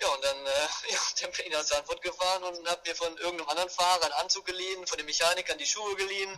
Ja, 0.00 0.08
und 0.08 0.24
dann 0.24 0.36
äh, 0.46 0.50
ja, 0.92 0.98
dann 1.20 1.30
bin 1.32 1.46
ich 1.46 1.52
nach 1.52 1.64
Sanford 1.64 2.02
gefahren 2.02 2.42
und 2.44 2.68
habe 2.68 2.80
mir 2.86 2.94
von 2.94 3.16
irgendeinem 3.18 3.48
anderen 3.48 3.70
Fahrer 3.70 4.04
einen 4.04 4.12
Anzug 4.14 4.44
geliehen, 4.46 4.86
von 4.86 4.96
den 4.96 5.06
Mechanikern 5.06 5.58
die 5.58 5.66
Schuhe 5.66 5.94
geliehen 5.96 6.30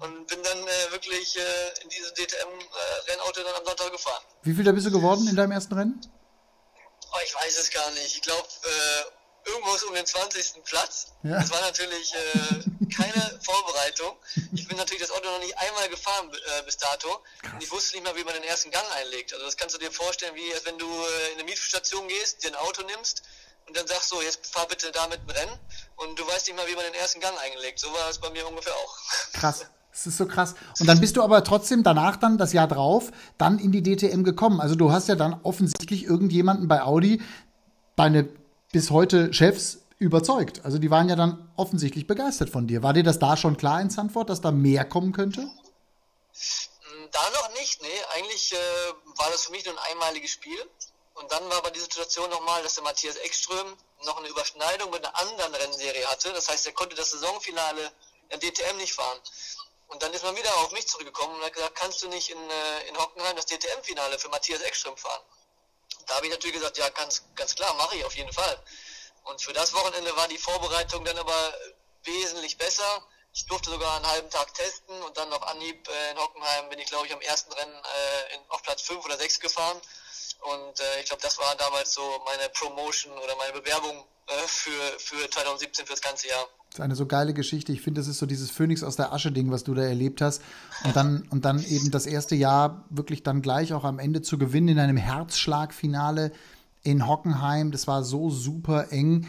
und 0.00 0.26
bin 0.26 0.42
dann 0.42 0.58
äh, 0.58 0.90
wirklich 0.90 1.36
äh, 1.38 1.82
in 1.82 1.88
dieses 1.88 2.12
DTM-Rennauto 2.14 3.42
dann 3.42 3.54
am 3.54 3.64
Sonntag 3.64 3.92
gefahren. 3.92 4.22
Wie 4.42 4.54
viel 4.54 4.64
da 4.64 4.72
bist 4.72 4.86
du 4.86 4.90
geworden 4.90 5.26
in 5.28 5.36
deinem 5.36 5.52
ersten 5.52 5.74
Rennen? 5.74 6.00
Oh, 7.12 7.18
ich 7.24 7.34
weiß 7.34 7.58
es 7.58 7.70
gar 7.70 7.90
nicht. 7.92 8.16
Ich 8.16 8.22
glaube, 8.22 8.46
irgendwo 9.44 9.88
um 9.88 9.94
den 9.94 10.06
20. 10.06 10.64
Platz. 10.64 11.12
Ja. 11.22 11.40
Das 11.40 11.50
war 11.50 11.60
natürlich 11.60 12.14
äh, 12.14 12.88
keine 12.94 13.40
Vorbereitung. 13.42 14.16
Ich 14.52 14.66
bin 14.68 14.76
natürlich 14.76 15.02
das 15.02 15.10
Auto 15.10 15.30
noch 15.30 15.40
nicht 15.40 15.56
einmal 15.58 15.88
gefahren 15.88 16.30
äh, 16.32 16.62
bis 16.64 16.76
dato. 16.76 17.08
Und 17.52 17.62
ich 17.62 17.70
wusste 17.70 17.96
nicht 17.96 18.04
mal, 18.04 18.14
wie 18.16 18.24
man 18.24 18.34
den 18.34 18.44
ersten 18.44 18.70
Gang 18.70 18.84
einlegt. 18.96 19.32
Also 19.32 19.44
das 19.44 19.56
kannst 19.56 19.74
du 19.74 19.78
dir 19.78 19.90
vorstellen, 19.90 20.34
wie 20.34 20.52
als 20.54 20.64
wenn 20.66 20.78
du 20.78 20.86
äh, 20.86 21.32
in 21.32 21.38
eine 21.38 21.44
Mietstation 21.44 22.06
gehst, 22.08 22.44
dir 22.44 22.48
ein 22.48 22.56
Auto 22.56 22.82
nimmst 22.82 23.22
und 23.66 23.76
dann 23.76 23.86
sagst 23.86 24.08
so, 24.08 24.22
jetzt 24.22 24.46
fahr 24.46 24.66
bitte 24.66 24.90
damit 24.92 25.20
ein 25.26 25.30
Rennen 25.30 25.58
und 25.96 26.18
du 26.18 26.26
weißt 26.26 26.48
nicht 26.48 26.56
mal, 26.56 26.66
wie 26.66 26.74
man 26.74 26.84
den 26.84 26.94
ersten 26.94 27.20
Gang 27.20 27.34
einlegt. 27.38 27.78
So 27.78 27.88
war 27.88 28.08
es 28.10 28.18
bei 28.18 28.30
mir 28.30 28.46
ungefähr 28.46 28.74
auch. 28.74 28.98
Krass. 29.32 29.66
Das 29.90 30.06
ist 30.06 30.18
so 30.18 30.26
krass. 30.26 30.54
Und 30.78 30.86
dann 30.86 31.00
bist 31.00 31.16
du 31.16 31.24
aber 31.24 31.42
trotzdem 31.42 31.82
danach 31.82 32.16
dann, 32.16 32.38
das 32.38 32.52
Jahr 32.52 32.68
drauf, 32.68 33.10
dann 33.36 33.58
in 33.58 33.72
die 33.72 33.82
DTM 33.82 34.22
gekommen. 34.22 34.60
Also 34.60 34.76
du 34.76 34.92
hast 34.92 35.08
ja 35.08 35.16
dann 35.16 35.40
offensichtlich 35.42 36.04
irgendjemanden 36.04 36.68
bei 36.68 36.82
Audi, 36.82 37.20
deine 37.96 38.28
bis 38.72 38.90
heute 38.90 39.32
Chefs 39.32 39.78
überzeugt. 39.98 40.64
Also 40.64 40.78
die 40.78 40.90
waren 40.90 41.08
ja 41.08 41.16
dann 41.16 41.50
offensichtlich 41.56 42.06
begeistert 42.06 42.50
von 42.50 42.66
dir. 42.66 42.82
War 42.82 42.92
dir 42.92 43.02
das 43.02 43.18
da 43.18 43.36
schon 43.36 43.56
klar 43.56 43.80
in 43.80 43.90
Sanford, 43.90 44.30
dass 44.30 44.40
da 44.40 44.50
mehr 44.50 44.84
kommen 44.84 45.12
könnte? 45.12 45.40
Hm, 45.40 47.08
da 47.10 47.30
noch 47.30 47.52
nicht, 47.58 47.82
nee. 47.82 47.88
Eigentlich 48.14 48.52
äh, 48.52 48.56
war 49.16 49.30
das 49.30 49.44
für 49.46 49.52
mich 49.52 49.64
nur 49.64 49.74
ein 49.74 49.92
einmaliges 49.92 50.30
Spiel. 50.30 50.58
Und 51.14 51.32
dann 51.32 51.48
war 51.50 51.56
aber 51.58 51.72
die 51.72 51.80
Situation 51.80 52.30
nochmal, 52.30 52.62
dass 52.62 52.74
der 52.74 52.84
Matthias 52.84 53.16
Ekström 53.16 53.76
noch 54.04 54.18
eine 54.18 54.28
Überschneidung 54.28 54.90
mit 54.90 55.04
einer 55.04 55.18
anderen 55.18 55.52
Rennserie 55.52 56.06
hatte. 56.06 56.32
Das 56.32 56.48
heißt, 56.48 56.66
er 56.66 56.72
konnte 56.72 56.94
das 56.94 57.10
Saisonfinale 57.10 57.90
der 58.30 58.38
DTM 58.38 58.76
nicht 58.76 58.92
fahren. 58.92 59.18
Und 59.88 60.02
dann 60.02 60.12
ist 60.12 60.22
man 60.22 60.36
wieder 60.36 60.54
auf 60.58 60.70
mich 60.70 60.86
zurückgekommen 60.86 61.34
und 61.34 61.44
hat 61.44 61.54
gesagt, 61.54 61.74
kannst 61.74 62.02
du 62.02 62.08
nicht 62.08 62.30
in, 62.30 62.38
äh, 62.38 62.88
in 62.88 62.96
Hockenheim 62.96 63.34
das 63.34 63.46
DTM-Finale 63.46 64.18
für 64.18 64.28
Matthias 64.28 64.60
Ekström 64.60 64.96
fahren? 64.96 65.22
Da 66.08 66.16
habe 66.16 66.26
ich 66.26 66.32
natürlich 66.32 66.56
gesagt, 66.56 66.78
ja, 66.78 66.88
ganz, 66.88 67.22
ganz 67.34 67.54
klar, 67.54 67.74
mache 67.74 67.96
ich 67.96 68.04
auf 68.04 68.16
jeden 68.16 68.32
Fall. 68.32 68.58
Und 69.24 69.42
für 69.42 69.52
das 69.52 69.74
Wochenende 69.74 70.16
war 70.16 70.26
die 70.28 70.38
Vorbereitung 70.38 71.04
dann 71.04 71.18
aber 71.18 71.54
wesentlich 72.04 72.56
besser. 72.56 73.06
Ich 73.34 73.46
durfte 73.46 73.70
sogar 73.70 73.96
einen 73.96 74.06
halben 74.06 74.30
Tag 74.30 74.52
testen 74.54 75.00
und 75.02 75.16
dann 75.18 75.32
auf 75.32 75.42
Anhieb 75.42 75.86
äh, 75.86 76.10
in 76.10 76.18
Hockenheim 76.18 76.70
bin 76.70 76.78
ich, 76.78 76.86
glaube 76.86 77.06
ich, 77.06 77.12
am 77.12 77.20
ersten 77.20 77.52
Rennen 77.52 77.74
äh, 77.74 78.34
in, 78.34 78.40
auf 78.48 78.62
Platz 78.62 78.82
5 78.82 79.04
oder 79.04 79.18
6 79.18 79.38
gefahren. 79.40 79.80
Und 80.40 80.80
äh, 80.80 81.00
ich 81.00 81.06
glaube, 81.06 81.22
das 81.22 81.38
war 81.38 81.54
damals 81.56 81.94
so 81.94 82.02
meine 82.24 82.48
Promotion 82.50 83.12
oder 83.12 83.34
meine 83.36 83.52
Bewerbung 83.60 84.04
äh, 84.28 84.32
für, 84.46 84.70
für 84.98 85.30
2017 85.30 85.86
für 85.86 85.92
das 85.92 86.02
ganze 86.02 86.28
Jahr. 86.28 86.46
Das 86.70 86.78
ist 86.78 86.80
eine 86.80 86.96
so 86.96 87.06
geile 87.06 87.34
Geschichte. 87.34 87.72
Ich 87.72 87.80
finde, 87.80 88.00
das 88.00 88.08
ist 88.08 88.18
so 88.18 88.26
dieses 88.26 88.50
Phönix 88.50 88.82
aus 88.82 88.96
der 88.96 89.12
Asche-Ding, 89.12 89.50
was 89.50 89.64
du 89.64 89.74
da 89.74 89.82
erlebt 89.82 90.20
hast. 90.20 90.42
Und 90.84 90.94
dann, 90.94 91.26
und 91.30 91.44
dann 91.44 91.64
eben 91.64 91.90
das 91.90 92.06
erste 92.06 92.34
Jahr 92.34 92.84
wirklich 92.90 93.22
dann 93.22 93.42
gleich 93.42 93.72
auch 93.72 93.84
am 93.84 93.98
Ende 93.98 94.22
zu 94.22 94.38
gewinnen 94.38 94.68
in 94.68 94.78
einem 94.78 94.96
Herzschlagfinale 94.96 96.32
in 96.82 97.06
Hockenheim. 97.06 97.72
Das 97.72 97.86
war 97.86 98.04
so 98.04 98.30
super 98.30 98.92
eng. 98.92 99.26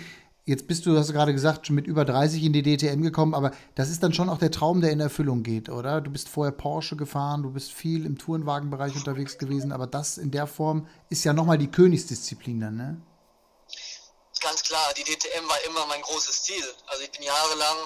Jetzt 0.49 0.65
bist 0.65 0.87
du, 0.87 0.97
hast 0.97 1.09
du 1.09 1.13
gerade 1.13 1.31
gesagt, 1.31 1.67
schon 1.67 1.75
mit 1.75 1.85
über 1.85 2.05
30 2.05 2.41
in 2.41 2.53
die 2.53 2.63
DTM 2.63 3.03
gekommen, 3.03 3.35
aber 3.35 3.51
das 3.75 3.91
ist 3.91 4.01
dann 4.01 4.15
schon 4.15 4.29
auch 4.29 4.39
der 4.39 4.49
Traum, 4.49 4.81
der 4.81 4.89
in 4.89 4.99
Erfüllung 4.99 5.43
geht, 5.43 5.69
oder? 5.69 6.01
Du 6.01 6.09
bist 6.09 6.27
vorher 6.27 6.51
Porsche 6.51 6.95
gefahren, 6.95 7.43
du 7.43 7.51
bist 7.51 7.71
viel 7.71 8.03
im 8.03 8.17
Tourenwagenbereich 8.17 8.95
unterwegs 8.95 9.37
gewesen, 9.37 9.71
aber 9.71 9.85
das 9.85 10.17
in 10.17 10.31
der 10.31 10.47
Form 10.47 10.87
ist 11.09 11.23
ja 11.23 11.33
nochmal 11.33 11.59
die 11.59 11.69
Königsdisziplin 11.69 12.61
dann, 12.61 12.77
ne? 12.77 12.99
Ganz 14.41 14.63
klar, 14.63 14.91
die 14.97 15.03
DTM 15.03 15.47
war 15.47 15.63
immer 15.67 15.85
mein 15.85 16.01
großes 16.01 16.41
Ziel. 16.41 16.65
Also 16.87 17.03
ich 17.03 17.11
bin 17.11 17.21
jahrelang 17.21 17.77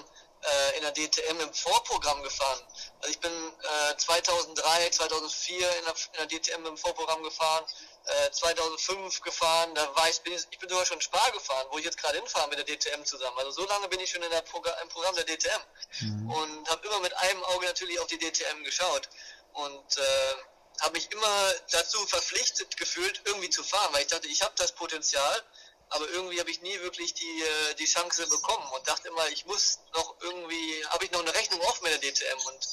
äh, 0.43 0.77
in 0.77 0.83
der 0.83 0.93
DTM 0.93 1.41
im 1.41 1.53
Vorprogramm 1.53 2.23
gefahren. 2.23 2.61
Also 3.01 3.11
ich 3.11 3.19
bin 3.19 3.31
äh, 3.31 3.97
2003, 3.97 4.89
2004 4.89 5.57
in 5.57 5.63
der, 5.83 5.95
in 6.21 6.29
der 6.29 6.39
DTM 6.39 6.65
im 6.65 6.77
Vorprogramm 6.77 7.23
gefahren, 7.23 7.65
äh, 8.05 8.31
2005 8.31 9.21
gefahren, 9.21 9.73
da 9.75 9.95
war 9.95 10.09
ich, 10.09 10.19
bin 10.21 10.33
ich, 10.33 10.59
bin 10.59 10.69
sogar 10.69 10.85
schon 10.85 10.99
Spar 10.99 11.31
gefahren, 11.31 11.67
wo 11.71 11.77
ich 11.77 11.85
jetzt 11.85 11.97
gerade 11.97 12.17
hinfahre 12.17 12.49
mit 12.49 12.57
der 12.57 12.65
DTM 12.65 13.05
zusammen. 13.05 13.37
Also 13.37 13.51
so 13.51 13.65
lange 13.67 13.87
bin 13.87 13.99
ich 13.99 14.09
schon 14.09 14.21
in 14.21 14.29
der 14.29 14.41
Progr 14.41 14.75
im 14.81 14.89
Programm 14.89 15.15
der 15.15 15.25
DTM 15.25 15.61
mhm. 16.01 16.29
und 16.29 16.69
habe 16.69 16.85
immer 16.85 16.99
mit 16.99 17.13
einem 17.15 17.43
Auge 17.45 17.65
natürlich 17.65 17.99
auf 17.99 18.07
die 18.07 18.17
DTM 18.17 18.63
geschaut 18.63 19.07
und 19.53 19.97
äh, 19.97 20.81
habe 20.81 20.93
mich 20.93 21.09
immer 21.11 21.53
dazu 21.71 22.05
verpflichtet 22.07 22.75
gefühlt, 22.77 23.21
irgendwie 23.25 23.49
zu 23.49 23.63
fahren, 23.63 23.93
weil 23.93 24.01
ich 24.01 24.07
dachte, 24.07 24.27
ich 24.27 24.41
habe 24.41 24.53
das 24.57 24.73
Potenzial, 24.73 25.43
aber 25.89 26.09
irgendwie 26.09 26.39
habe 26.39 26.49
ich 26.49 26.61
nie 26.61 26.77
wirklich 26.81 27.13
die, 27.13 27.41
äh, 27.41 27.75
die 27.75 27.85
Chance 27.85 28.27
bekommen 28.27 28.67
und 28.73 28.85
dachte 28.87 29.07
immer, 29.07 29.29
ich 29.29 29.45
muss 29.45 29.79
noch 29.93 30.15
irgendwie, 30.19 30.85
habe 30.89 31.05
ich 31.05 31.11
noch 31.11 31.21
eine 31.21 31.33
Rechnung 31.33 31.61
offen 31.61 31.83
mit 31.83 31.93
der 31.93 32.11
DTM 32.11 32.47
und 32.47 32.67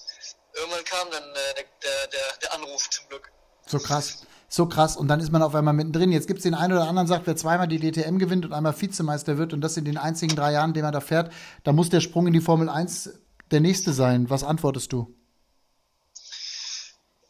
irgendwann 0.55 0.85
kam 0.85 1.09
dann 1.13 1.37
äh, 1.37 1.65
der, 1.83 2.07
der, 2.09 2.37
der 2.39 2.53
Anruf 2.55 2.91
zum 2.91 3.09
Glück. 3.09 3.31
So 3.67 3.79
krass 3.79 4.25
so 4.51 4.67
krass. 4.67 4.97
Und 4.97 5.09
dann 5.09 5.21
ist 5.21 5.31
man 5.31 5.43
auf 5.43 5.55
einmal 5.55 5.73
mittendrin. 5.73 6.13
Jetzt 6.13 6.27
gibt 6.27 6.39
es 6.39 6.43
den 6.43 6.55
einen 6.55 6.73
oder 6.73 6.89
anderen, 6.89 7.07
sagt, 7.07 7.27
wer 7.27 7.37
zweimal 7.37 7.69
die 7.69 7.79
DTM 7.79 8.19
gewinnt 8.19 8.45
und 8.45 8.53
einmal 8.53 8.79
Vizemeister 8.79 9.39
wird 9.39 9.55
und 9.55 9.61
das 9.63 9.77
in 9.77 9.85
den 9.85 9.97
einzigen 9.97 10.35
drei 10.35 10.53
Jahren, 10.53 10.75
den 10.75 10.83
man 10.83 10.93
da 10.93 11.01
fährt, 11.01 11.33
da 11.63 11.73
muss 11.73 11.89
der 11.89 12.01
Sprung 12.01 12.27
in 12.27 12.33
die 12.33 12.41
Formel 12.41 12.69
1 12.69 13.11
der 13.53 13.61
nächste 13.61 13.93
sein. 13.93 14.29
Was 14.29 14.43
antwortest 14.43 14.93
du? 14.93 15.15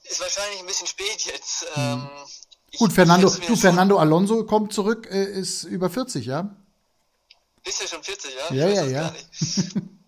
Ist 0.04 0.20
wahrscheinlich 0.20 0.60
ein 0.60 0.66
bisschen 0.66 0.88
spät 0.88 1.26
jetzt. 1.26 1.66
Hm. 1.74 1.82
Ähm, 1.82 2.08
Gut, 2.78 2.92
Fernando, 2.92 3.28
du, 3.28 3.56
Fernando 3.56 3.98
Alonso 3.98 4.44
kommt 4.44 4.72
zurück, 4.72 5.08
äh, 5.10 5.24
ist 5.24 5.64
über 5.64 5.90
40, 5.90 6.24
ja? 6.24 6.56
Ist 7.64 7.82
ja 7.82 7.88
schon 7.88 8.02
40, 8.02 8.30
ja? 8.50 8.54
Ja, 8.54 8.68
ja, 8.68 8.84
ja. 8.86 9.14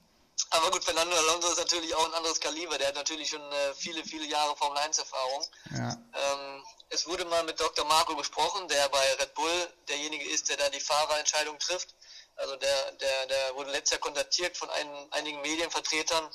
Aber 0.55 0.71
gut, 0.71 0.85
Fernando 0.85 1.17
Alonso 1.17 1.51
ist 1.51 1.59
natürlich 1.59 1.95
auch 1.95 2.07
ein 2.07 2.15
anderes 2.15 2.39
Kaliber. 2.39 2.77
Der 2.77 2.89
hat 2.89 2.95
natürlich 2.95 3.31
schon 3.31 3.41
äh, 3.41 3.75
viele, 3.75 4.05
viele 4.05 4.27
Jahre 4.27 4.55
Formel 4.57 4.79
1 4.79 4.99
Erfahrung. 4.99 5.47
Ja. 5.71 5.97
Ähm, 6.15 6.65
es 6.91 7.07
wurde 7.07 7.25
mal 7.25 7.43
mit 7.45 7.59
Dr. 7.59 7.87
Marco 7.87 8.15
gesprochen, 8.17 8.69
der 8.69 8.87
bei 8.91 9.13
Red 9.15 9.33
Bull 9.35 9.69
derjenige 9.89 10.29
ist, 10.29 10.51
der 10.51 10.59
da 10.59 10.69
die 10.69 10.81
Fahrerentscheidung 10.81 11.59
trifft. 11.59 11.95
Also 12.37 12.57
der, 12.57 12.93
der, 12.93 13.27
der 13.27 13.55
wurde 13.55 13.71
letztes 13.71 13.93
Jahr 13.93 14.01
kontaktiert 14.01 14.57
von 14.57 14.69
ein, 14.69 15.13
einigen 15.13 15.41
Medienvertretern 15.41 16.31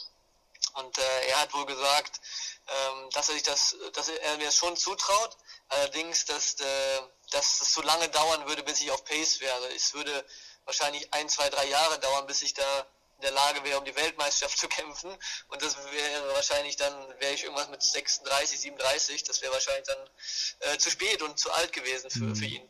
und 0.74 0.98
äh, 0.98 1.28
er 1.30 1.42
hat 1.42 1.54
wohl 1.54 1.66
gesagt, 1.66 2.20
ähm, 2.68 3.10
dass 3.12 3.30
er 3.30 3.36
sich 3.36 3.44
das, 3.44 3.76
dass 3.94 4.10
er 4.10 4.38
mir 4.38 4.46
das 4.46 4.56
schon 4.56 4.76
zutraut. 4.76 5.38
Allerdings, 5.70 6.26
dass, 6.26 6.60
äh, 6.60 7.02
dass 7.32 7.62
es 7.62 7.74
so 7.74 7.82
lange 7.82 8.10
dauern 8.10 8.48
würde, 8.48 8.64
bis 8.64 8.80
ich 8.80 8.92
auf 8.92 9.04
Pace 9.06 9.40
wäre. 9.42 9.74
Es 9.76 9.94
würde 9.94 10.26
wahrscheinlich 10.66 11.14
ein, 11.14 11.30
zwei, 11.30 11.50
drei 11.50 11.66
Jahre 11.66 12.00
dauern, 12.00 12.28
bis 12.28 12.42
ich 12.42 12.54
da 12.54 12.88
in 13.18 13.24
der 13.24 13.32
Lage 13.32 13.64
wäre, 13.64 13.80
um 13.80 13.86
die 13.86 13.96
Weltmeisterschaft 13.96 14.58
zu 14.58 14.68
kämpfen. 14.68 15.10
Und 15.50 15.62
das 15.62 15.76
wäre 15.78 16.36
wahrscheinlich 16.36 16.78
dann, 16.78 16.94
wäre 17.20 17.34
ich 17.34 17.44
irgendwas 17.44 17.70
mit 17.70 17.82
36, 17.82 18.60
37, 18.60 19.24
das 19.24 19.42
wäre 19.42 19.54
wahrscheinlich 19.54 19.88
dann 19.88 20.74
äh, 20.74 20.78
zu 20.78 20.90
spät 20.92 21.22
und 21.24 21.38
zu 21.38 21.52
alt 21.52 21.74
gewesen 21.74 22.10
für, 22.10 22.26
mhm. 22.26 22.36
für 22.36 22.46
ihn. 22.46 22.62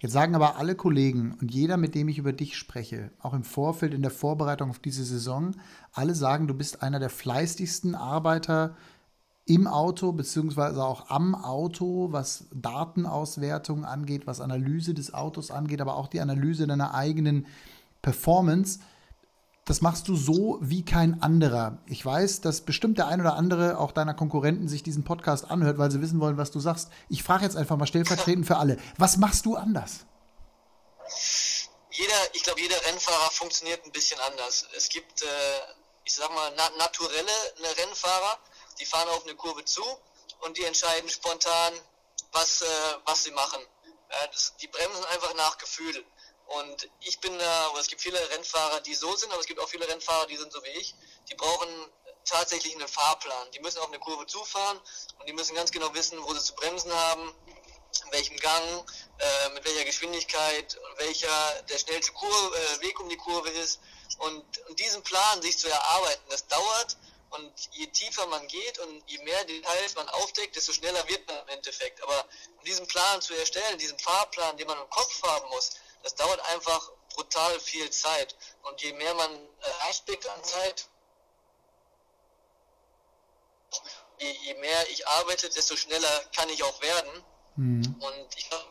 Jetzt 0.00 0.12
sagen 0.12 0.34
aber 0.34 0.56
alle 0.56 0.74
Kollegen 0.74 1.36
und 1.40 1.52
jeder, 1.52 1.76
mit 1.76 1.94
dem 1.94 2.08
ich 2.08 2.18
über 2.18 2.32
dich 2.32 2.56
spreche, 2.58 3.10
auch 3.20 3.32
im 3.32 3.44
Vorfeld, 3.44 3.94
in 3.94 4.02
der 4.02 4.10
Vorbereitung 4.10 4.70
auf 4.70 4.78
diese 4.78 5.04
Saison, 5.04 5.56
alle 5.92 6.14
sagen, 6.14 6.46
du 6.46 6.54
bist 6.54 6.82
einer 6.82 7.00
der 7.00 7.10
fleißigsten 7.10 7.94
Arbeiter 7.94 8.76
im 9.46 9.66
Auto, 9.66 10.12
beziehungsweise 10.12 10.82
auch 10.82 11.10
am 11.10 11.34
Auto, 11.34 12.08
was 12.12 12.46
Datenauswertung 12.54 13.84
angeht, 13.84 14.26
was 14.26 14.40
Analyse 14.40 14.94
des 14.94 15.12
Autos 15.12 15.50
angeht, 15.50 15.80
aber 15.80 15.96
auch 15.96 16.08
die 16.08 16.20
Analyse 16.20 16.66
deiner 16.66 16.94
eigenen 16.94 17.46
Performance 18.00 18.80
das 19.64 19.80
machst 19.80 20.08
du 20.08 20.16
so 20.16 20.58
wie 20.60 20.84
kein 20.84 21.22
anderer. 21.22 21.78
Ich 21.86 22.04
weiß, 22.04 22.42
dass 22.42 22.60
bestimmt 22.60 22.98
der 22.98 23.06
ein 23.06 23.20
oder 23.20 23.34
andere 23.34 23.78
auch 23.78 23.92
deiner 23.92 24.12
Konkurrenten 24.12 24.68
sich 24.68 24.82
diesen 24.82 25.04
Podcast 25.04 25.50
anhört, 25.50 25.78
weil 25.78 25.90
sie 25.90 26.02
wissen 26.02 26.20
wollen, 26.20 26.36
was 26.36 26.50
du 26.50 26.60
sagst. 26.60 26.90
Ich 27.08 27.22
frage 27.22 27.44
jetzt 27.44 27.56
einfach 27.56 27.76
mal 27.76 27.86
stellvertretend 27.86 28.46
für 28.46 28.58
alle. 28.58 28.76
Was 28.98 29.16
machst 29.16 29.46
du 29.46 29.56
anders? 29.56 30.00
Jeder, 31.90 32.34
ich 32.34 32.42
glaube, 32.42 32.60
jeder 32.60 32.76
Rennfahrer 32.84 33.30
funktioniert 33.30 33.84
ein 33.86 33.92
bisschen 33.92 34.20
anders. 34.20 34.66
Es 34.76 34.88
gibt, 34.88 35.22
äh, 35.22 35.26
ich 36.04 36.12
sag 36.12 36.28
mal, 36.34 36.52
na 36.56 36.70
naturelle 36.78 37.30
Rennfahrer, 37.78 38.38
die 38.78 38.84
fahren 38.84 39.08
auf 39.10 39.24
eine 39.24 39.34
Kurve 39.34 39.64
zu 39.64 39.82
und 40.40 40.58
die 40.58 40.64
entscheiden 40.64 41.08
spontan, 41.08 41.72
was, 42.32 42.60
äh, 42.60 42.66
was 43.06 43.24
sie 43.24 43.30
machen. 43.30 43.60
Ja, 44.10 44.26
das, 44.26 44.54
die 44.60 44.66
bremsen 44.66 45.04
einfach 45.06 45.34
nach 45.36 45.56
Gefühl. 45.56 46.04
Und 46.46 46.88
ich 47.00 47.20
bin 47.20 47.38
da, 47.38 47.70
oder 47.70 47.80
es 47.80 47.88
gibt 47.88 48.02
viele 48.02 48.18
Rennfahrer, 48.30 48.80
die 48.80 48.94
so 48.94 49.14
sind, 49.16 49.32
aber 49.32 49.40
es 49.40 49.46
gibt 49.46 49.60
auch 49.60 49.68
viele 49.68 49.88
Rennfahrer, 49.88 50.26
die 50.26 50.36
sind 50.36 50.52
so 50.52 50.62
wie 50.62 50.68
ich. 50.68 50.94
Die 51.28 51.34
brauchen 51.34 51.68
tatsächlich 52.24 52.74
einen 52.74 52.88
Fahrplan. 52.88 53.50
Die 53.52 53.60
müssen 53.60 53.78
auf 53.78 53.88
eine 53.88 53.98
Kurve 53.98 54.26
zufahren 54.26 54.80
und 55.18 55.28
die 55.28 55.32
müssen 55.32 55.54
ganz 55.54 55.70
genau 55.70 55.92
wissen, 55.94 56.22
wo 56.22 56.34
sie 56.34 56.42
zu 56.42 56.54
bremsen 56.54 56.92
haben, 56.92 57.34
in 58.04 58.12
welchem 58.12 58.36
Gang, 58.38 58.84
äh, 59.18 59.48
mit 59.50 59.64
welcher 59.64 59.84
Geschwindigkeit, 59.84 60.78
welcher 60.96 61.62
der 61.68 61.78
schnellste 61.78 62.12
Kurve, 62.12 62.56
äh, 62.56 62.80
Weg 62.80 62.98
um 63.00 63.08
die 63.08 63.16
Kurve 63.16 63.50
ist. 63.50 63.80
Und, 64.18 64.58
und 64.68 64.80
diesen 64.80 65.02
Plan 65.02 65.42
sich 65.42 65.58
zu 65.58 65.68
erarbeiten, 65.68 66.24
das 66.28 66.46
dauert. 66.46 66.96
Und 67.30 67.52
je 67.72 67.86
tiefer 67.88 68.26
man 68.26 68.46
geht 68.46 68.78
und 68.78 69.02
je 69.10 69.18
mehr 69.24 69.44
Details 69.44 69.96
man 69.96 70.08
aufdeckt, 70.10 70.54
desto 70.54 70.72
schneller 70.72 71.06
wird 71.08 71.26
man 71.26 71.36
im 71.42 71.48
Endeffekt. 71.48 72.00
Aber 72.02 72.24
um 72.58 72.64
diesen 72.64 72.86
Plan 72.86 73.20
zu 73.20 73.34
erstellen, 73.34 73.76
diesen 73.78 73.98
Fahrplan, 73.98 74.56
den 74.56 74.68
man 74.68 74.78
im 74.80 74.88
Kopf 74.90 75.20
haben 75.24 75.48
muss, 75.50 75.70
das 76.04 76.14
dauert 76.14 76.40
einfach 76.50 76.92
brutal 77.14 77.58
viel 77.60 77.90
Zeit. 77.90 78.36
Und 78.62 78.80
je 78.82 78.92
mehr 78.92 79.14
man 79.14 79.34
äh, 79.34 79.70
reinsteckt 79.84 80.28
an 80.28 80.44
Zeit, 80.44 80.86
je, 84.18 84.30
je, 84.30 84.54
mehr 84.54 84.90
ich 84.90 85.08
arbeite, 85.08 85.48
desto 85.48 85.76
schneller 85.76 86.24
kann 86.36 86.48
ich 86.50 86.62
auch 86.62 86.80
werden. 86.82 87.24
Mhm. 87.56 87.96
Und 88.00 88.36
ich 88.36 88.48
glaube, 88.50 88.64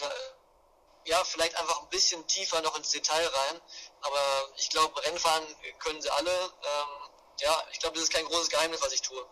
äh, 0.00 1.08
ja, 1.08 1.22
vielleicht 1.24 1.54
einfach 1.56 1.82
ein 1.82 1.88
bisschen 1.90 2.26
tiefer 2.26 2.62
noch 2.62 2.76
ins 2.76 2.90
Detail 2.90 3.26
rein. 3.26 3.60
Aber 4.00 4.48
ich 4.56 4.70
glaube, 4.70 5.04
Rennfahren 5.04 5.44
können 5.80 6.00
sie 6.00 6.10
alle. 6.10 6.30
Ähm, 6.32 7.10
ja, 7.40 7.62
ich 7.72 7.78
glaube, 7.78 7.94
das 7.94 8.04
ist 8.04 8.12
kein 8.12 8.24
großes 8.24 8.48
Geheimnis, 8.48 8.80
was 8.82 8.92
ich 8.92 9.02
tue. 9.02 9.24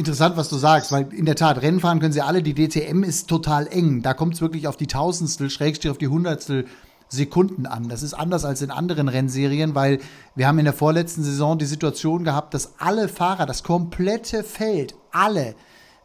Interessant, 0.00 0.38
was 0.38 0.48
du 0.48 0.56
sagst, 0.56 0.92
weil 0.92 1.12
in 1.12 1.26
der 1.26 1.36
Tat, 1.36 1.60
Rennfahren 1.60 2.00
können 2.00 2.14
sie 2.14 2.22
alle, 2.22 2.42
die 2.42 2.54
DTM 2.54 3.02
ist 3.02 3.28
total 3.28 3.66
eng. 3.66 4.00
Da 4.00 4.14
kommt 4.14 4.32
es 4.32 4.40
wirklich 4.40 4.66
auf 4.66 4.78
die 4.78 4.86
Tausendstel, 4.86 5.50
Schrägstrich 5.50 5.90
auf 5.90 5.98
die 5.98 6.08
Hundertstel 6.08 6.64
Sekunden 7.08 7.66
an. 7.66 7.90
Das 7.90 8.02
ist 8.02 8.14
anders 8.14 8.46
als 8.46 8.62
in 8.62 8.70
anderen 8.70 9.08
Rennserien, 9.08 9.74
weil 9.74 9.98
wir 10.34 10.48
haben 10.48 10.58
in 10.58 10.64
der 10.64 10.72
vorletzten 10.72 11.22
Saison 11.22 11.58
die 11.58 11.66
Situation 11.66 12.24
gehabt, 12.24 12.54
dass 12.54 12.80
alle 12.80 13.08
Fahrer, 13.08 13.44
das 13.44 13.62
komplette 13.62 14.42
Feld, 14.42 14.94
alle, 15.12 15.54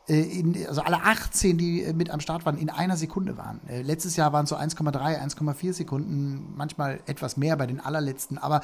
äh, 0.09 0.19
in, 0.19 0.67
also 0.67 0.81
alle 0.81 0.97
18, 0.97 1.57
die 1.57 1.83
äh, 1.83 1.93
mit 1.93 2.09
am 2.09 2.19
Start 2.19 2.45
waren, 2.45 2.57
in 2.57 2.69
einer 2.69 2.97
Sekunde 2.97 3.37
waren. 3.37 3.61
Äh, 3.69 3.81
letztes 3.81 4.17
Jahr 4.17 4.33
waren 4.33 4.43
es 4.43 4.49
so 4.49 4.57
1,3, 4.57 5.21
1,4 5.23 5.71
Sekunden, 5.71 6.53
manchmal 6.57 6.99
etwas 7.05 7.37
mehr 7.37 7.55
bei 7.55 7.65
den 7.65 7.79
allerletzten. 7.79 8.39
Aber 8.39 8.59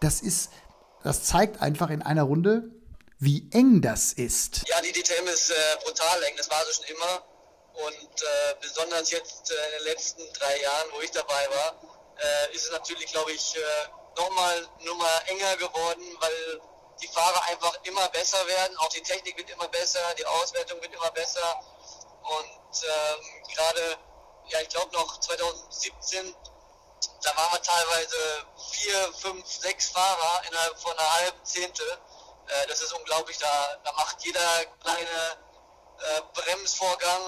das 0.00 0.20
ist, 0.20 0.50
das 1.04 1.22
zeigt 1.22 1.62
einfach 1.62 1.90
in 1.90 2.02
einer 2.02 2.24
Runde, 2.24 2.81
wie 3.22 3.46
eng 3.52 3.80
das 3.80 4.12
ist. 4.12 4.62
Ja, 4.66 4.80
die 4.80 4.90
DTM 4.90 5.28
ist 5.28 5.50
äh, 5.50 5.54
brutal 5.84 6.22
eng, 6.24 6.34
das 6.36 6.50
war 6.50 6.64
sie 6.66 6.74
schon 6.74 6.96
immer. 6.96 7.22
Und 7.86 8.22
äh, 8.22 8.54
besonders 8.60 9.12
jetzt 9.12 9.48
äh, 9.48 9.54
in 9.54 9.72
den 9.78 9.84
letzten 9.84 10.32
drei 10.32 10.60
Jahren, 10.60 10.88
wo 10.92 11.00
ich 11.02 11.10
dabei 11.12 11.48
war, 11.50 11.80
äh, 12.18 12.54
ist 12.54 12.64
es 12.64 12.72
natürlich, 12.72 13.06
glaube 13.12 13.30
ich, 13.30 13.56
äh, 13.56 13.60
nochmal 14.18 14.68
Nummer 14.80 15.22
enger 15.26 15.56
geworden, 15.56 16.02
weil 16.18 16.60
die 17.00 17.06
Fahrer 17.08 17.44
einfach 17.48 17.78
immer 17.84 18.08
besser 18.08 18.44
werden, 18.48 18.76
auch 18.78 18.88
die 18.88 19.02
Technik 19.02 19.38
wird 19.38 19.50
immer 19.50 19.68
besser, 19.68 20.00
die 20.18 20.26
Auswertung 20.26 20.82
wird 20.82 20.92
immer 20.92 21.10
besser. 21.12 21.60
Und 22.24 22.82
ähm, 22.82 23.54
gerade, 23.54 23.98
ja, 24.48 24.60
ich 24.62 24.68
glaube 24.68 24.92
noch 24.94 25.20
2017, 25.20 26.34
da 27.22 27.36
waren 27.36 27.52
wir 27.52 27.62
teilweise 27.62 28.16
vier, 28.72 29.12
fünf, 29.14 29.46
sechs 29.46 29.90
Fahrer 29.90 30.42
innerhalb 30.48 30.78
von 30.80 30.92
einer 30.98 31.14
halben 31.14 31.44
Zehntel. 31.44 31.98
Äh, 32.46 32.66
das 32.68 32.80
ist 32.82 32.92
unglaublich, 32.92 33.38
da, 33.38 33.48
da 33.84 33.92
macht 33.92 34.24
jeder 34.24 34.40
kleine 34.80 35.00
äh, 35.98 36.20
Bremsvorgang 36.34 37.22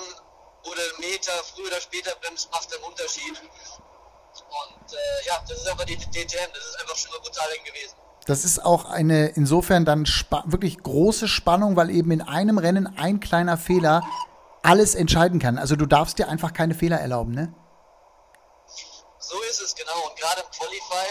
oder 0.64 0.82
Meter 0.98 1.32
früher 1.54 1.66
oder 1.66 1.80
später 1.80 2.14
bremst, 2.16 2.50
macht 2.50 2.74
einen 2.74 2.84
Unterschied. 2.84 3.38
Und 3.38 4.92
äh, 4.92 5.26
ja, 5.26 5.42
das 5.48 5.58
ist 5.58 5.68
einfach 5.68 5.84
die 5.84 5.96
DTM, 5.96 6.52
das 6.52 6.64
ist 6.64 6.80
einfach 6.80 6.96
schon 6.96 7.10
mal 7.12 7.20
brutal 7.20 7.48
gewesen. 7.64 7.94
Das 8.26 8.44
ist 8.44 8.64
auch 8.64 8.86
eine 8.86 9.28
insofern 9.28 9.84
dann 9.84 10.06
wirklich 10.46 10.82
große 10.82 11.28
Spannung, 11.28 11.76
weil 11.76 11.90
eben 11.90 12.10
in 12.10 12.22
einem 12.22 12.56
Rennen 12.56 12.86
ein 12.96 13.20
kleiner 13.20 13.58
Fehler 13.58 14.02
alles 14.62 14.94
entscheiden 14.94 15.38
kann. 15.38 15.58
Also 15.58 15.76
du 15.76 15.84
darfst 15.84 16.18
dir 16.18 16.28
einfach 16.28 16.54
keine 16.54 16.74
Fehler 16.74 16.98
erlauben, 16.98 17.32
ne? 17.32 17.54
So 19.18 19.40
ist 19.50 19.60
es, 19.60 19.74
genau. 19.74 20.08
Und 20.08 20.18
gerade 20.18 20.40
im 20.40 20.50
Qualify, 20.50 21.06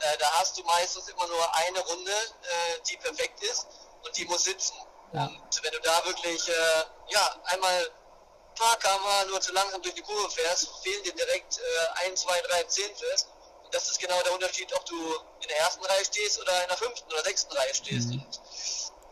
äh, 0.00 0.18
da 0.18 0.30
hast 0.38 0.56
du 0.58 0.62
meistens 0.64 1.08
immer 1.08 1.26
nur 1.26 1.54
eine 1.56 1.80
Runde, 1.80 2.12
äh, 2.12 2.80
die 2.88 2.96
perfekt 2.96 3.42
ist 3.42 3.66
und 4.04 4.16
die 4.16 4.24
muss 4.26 4.44
sitzen. 4.44 4.76
Ja. 5.12 5.26
Und 5.26 5.62
wenn 5.62 5.72
du 5.72 5.80
da 5.80 6.04
wirklich, 6.04 6.48
äh, 6.48 6.52
ja, 7.08 7.36
einmal 7.44 7.90
Fahrkamera 8.56 9.24
nur 9.26 9.40
zu 9.40 9.52
langsam 9.52 9.82
durch 9.82 9.94
die 9.94 10.02
Kurve 10.02 10.30
fährst, 10.30 10.68
fehlen 10.82 11.02
dir 11.02 11.14
direkt 11.14 11.58
äh, 11.58 12.06
ein, 12.06 12.16
zwei, 12.16 12.40
drei 12.42 12.62
Zehntel. 12.64 13.08
Und 13.64 13.74
das 13.74 13.90
ist 13.90 13.98
genau 13.98 14.20
der 14.22 14.32
Unterschied, 14.32 14.72
ob 14.74 14.84
du 14.86 14.96
in 15.40 15.48
der 15.48 15.58
ersten 15.58 15.84
Reihe 15.84 16.04
stehst 16.04 16.40
oder 16.40 16.62
in 16.62 16.68
der 16.68 16.76
fünften 16.76 17.12
oder 17.12 17.22
sechsten 17.22 17.52
Reihe 17.52 17.74
stehst. 17.74 18.08
Mhm. 18.08 18.22
Und 18.22 18.40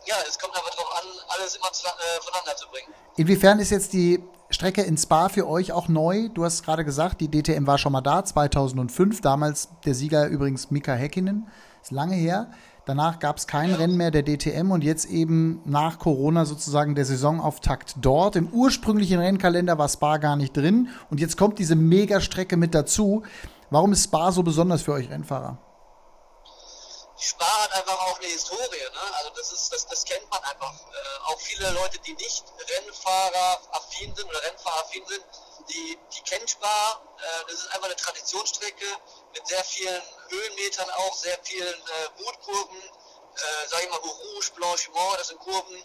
ja, 0.05 0.15
es 0.27 0.37
kommt 0.37 0.55
aber 0.55 0.69
darauf 0.69 0.95
an, 0.97 1.07
alles 1.29 1.55
immer 1.55 1.71
zu, 1.71 1.87
äh, 1.87 2.21
voneinander 2.21 2.55
zu 2.55 2.67
bringen. 2.67 2.93
Inwiefern 3.17 3.59
ist 3.59 3.71
jetzt 3.71 3.93
die 3.93 4.23
Strecke 4.53 4.83
in 4.83 4.97
Spa 4.97 5.29
für 5.29 5.47
euch 5.47 5.71
auch 5.71 5.87
neu? 5.87 6.29
Du 6.29 6.45
hast 6.45 6.63
gerade 6.63 6.85
gesagt, 6.85 7.21
die 7.21 7.29
DTM 7.29 7.65
war 7.65 7.77
schon 7.77 7.91
mal 7.91 8.01
da, 8.01 8.23
2005. 8.23 9.21
Damals 9.21 9.69
der 9.85 9.95
Sieger 9.95 10.27
übrigens 10.27 10.69
Mika 10.69 10.93
Häkkinen. 10.93 11.47
Ist 11.81 11.91
lange 11.91 12.15
her. 12.15 12.51
Danach 12.85 13.19
gab 13.19 13.37
es 13.37 13.47
kein 13.47 13.73
Rennen 13.73 13.95
mehr 13.95 14.11
der 14.11 14.23
DTM 14.23 14.71
und 14.71 14.83
jetzt 14.83 15.05
eben 15.05 15.61
nach 15.65 15.99
Corona 15.99 16.45
sozusagen 16.45 16.95
der 16.95 17.05
Saisonauftakt 17.05 17.95
dort. 18.01 18.35
Im 18.35 18.49
ursprünglichen 18.49 19.19
Rennkalender 19.19 19.77
war 19.77 19.87
Spa 19.87 20.17
gar 20.17 20.35
nicht 20.35 20.55
drin 20.55 20.89
und 21.09 21.19
jetzt 21.19 21.37
kommt 21.37 21.59
diese 21.59 21.75
Megastrecke 21.75 22.57
mit 22.57 22.75
dazu. 22.75 23.23
Warum 23.69 23.93
ist 23.93 24.03
Spa 24.03 24.31
so 24.31 24.43
besonders 24.43 24.83
für 24.83 24.93
euch 24.93 25.09
Rennfahrer? 25.09 25.57
Spa 27.17 27.45
hat 27.63 27.71
einfach 27.73 27.99
auch 28.01 28.19
eine 28.19 28.27
Historie. 28.27 28.83
Ne? 28.83 29.15
Also 29.17 29.29
das 29.37 29.53
ist, 29.53 29.71
das, 29.71 29.87
das 29.87 30.03
kennt 30.03 30.29
man 30.29 30.41
einfach. 30.43 30.73
Äh, 30.73 31.31
auch 31.31 31.39
viele 31.39 31.71
Leute, 31.71 31.97
die 31.99 32.11
nicht 32.13 32.43
Rennfahrer 32.67 33.61
affin 33.93 34.15
sind 34.15 34.27
oder 34.27 34.41
Rennfahrer 34.43 34.79
affin 34.81 35.05
sind, 35.07 35.23
die, 35.69 35.97
die 36.13 36.21
kennen 36.21 36.47
Spa. 36.47 37.01
Äh, 37.17 37.51
das 37.51 37.59
ist 37.59 37.67
einfach 37.67 37.85
eine 37.85 37.95
Traditionsstrecke 37.95 38.85
mit 39.33 39.47
sehr 39.47 39.63
vielen 39.63 40.01
Höhenmetern 40.29 40.89
auch, 40.91 41.15
sehr 41.15 41.37
vielen 41.43 41.73
äh, 41.73 42.23
Mutkurven. 42.23 42.77
Äh, 42.81 43.67
sag 43.67 43.83
ich 43.83 43.89
mal, 43.89 43.97
Rouge, 43.97 44.51
Blanchiment, 44.55 45.17
das 45.17 45.29
sind 45.29 45.39
Kurven, 45.39 45.83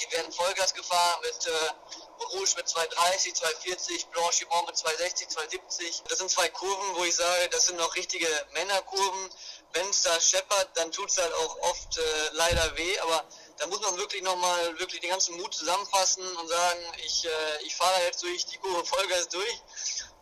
die 0.00 0.10
werden 0.12 0.32
Vollgas 0.32 0.72
gefahren 0.72 1.20
mit 1.20 1.46
äh, 1.46 2.32
Rouge 2.32 2.54
mit 2.56 2.66
230, 2.66 3.34
240, 3.34 4.06
Blanchiment 4.06 4.66
mit 4.66 4.76
260, 4.78 5.28
270. 5.28 6.02
Das 6.08 6.18
sind 6.18 6.30
zwei 6.30 6.48
Kurven, 6.48 6.96
wo 6.96 7.04
ich 7.04 7.14
sage, 7.14 7.48
das 7.50 7.66
sind 7.66 7.76
noch 7.76 7.94
richtige 7.94 8.26
Männerkurven 8.52 9.30
wenn 9.74 9.88
es 9.88 10.02
da 10.02 10.20
scheppert, 10.20 10.68
dann 10.74 10.90
tut 10.92 11.10
es 11.10 11.18
halt 11.18 11.32
auch 11.34 11.58
oft 11.62 11.98
äh, 11.98 12.02
leider 12.32 12.76
weh, 12.76 12.98
aber 13.00 13.24
da 13.58 13.66
muss 13.66 13.80
man 13.80 13.96
wirklich 13.96 14.22
nochmal 14.22 14.78
wirklich 14.78 15.00
den 15.00 15.10
ganzen 15.10 15.36
Mut 15.36 15.54
zusammenfassen 15.54 16.24
und 16.36 16.48
sagen, 16.48 16.80
ich, 17.04 17.24
äh, 17.24 17.62
ich 17.64 17.74
fahre 17.74 18.02
jetzt 18.04 18.22
durch 18.22 18.46
die 18.46 18.58
Kurve 18.58 18.84
Vollgas 18.84 19.28
durch. 19.28 19.62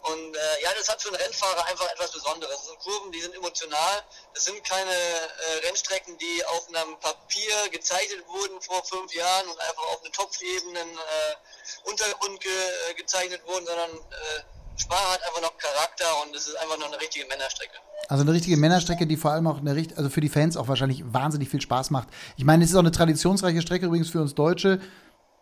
Und 0.02 0.34
äh, 0.34 0.62
ja, 0.62 0.72
das 0.74 0.88
hat 0.88 1.02
für 1.02 1.08
einen 1.08 1.20
Rennfahrer 1.20 1.64
einfach 1.66 1.90
etwas 1.90 2.10
Besonderes. 2.12 2.56
Das 2.56 2.66
sind 2.66 2.78
Kurven, 2.78 3.12
die 3.12 3.20
sind 3.20 3.34
emotional. 3.34 4.02
Das 4.32 4.44
sind 4.44 4.64
keine 4.64 4.94
äh, 4.94 5.66
Rennstrecken, 5.66 6.16
die 6.16 6.44
auf 6.46 6.68
einem 6.68 6.98
Papier 7.00 7.68
gezeichnet 7.70 8.26
wurden 8.28 8.60
vor 8.62 8.82
fünf 8.84 9.12
Jahren 9.12 9.48
und 9.48 9.60
einfach 9.60 9.82
auf 9.88 10.00
eine 10.00 10.10
Topfebenen 10.12 10.96
äh, 10.96 11.88
Untergrund 11.88 12.40
ge 12.40 12.50
äh, 12.90 12.94
gezeichnet 12.94 13.46
wurden, 13.46 13.66
sondern 13.66 13.90
äh, 13.90 14.42
Spa 14.80 15.12
hat 15.12 15.22
einfach 15.22 15.42
noch 15.42 15.58
Charakter 15.58 16.22
und 16.22 16.34
es 16.34 16.46
ist 16.46 16.56
einfach 16.56 16.78
noch 16.78 16.86
eine 16.86 17.00
richtige 17.00 17.26
Männerstrecke. 17.26 17.78
Also 18.10 18.24
eine 18.24 18.32
richtige 18.32 18.56
Männerstrecke, 18.56 19.06
die 19.06 19.16
vor 19.16 19.30
allem 19.30 19.46
auch 19.46 19.60
eine 19.60 19.70
also 19.96 20.10
für 20.10 20.20
die 20.20 20.28
Fans 20.28 20.56
auch 20.56 20.66
wahrscheinlich 20.66 21.04
wahnsinnig 21.12 21.48
viel 21.48 21.60
Spaß 21.60 21.90
macht. 21.90 22.08
Ich 22.36 22.44
meine, 22.44 22.64
es 22.64 22.70
ist 22.70 22.76
auch 22.76 22.80
eine 22.80 22.90
traditionsreiche 22.90 23.62
Strecke 23.62 23.86
übrigens 23.86 24.10
für 24.10 24.20
uns 24.20 24.34
Deutsche. 24.34 24.80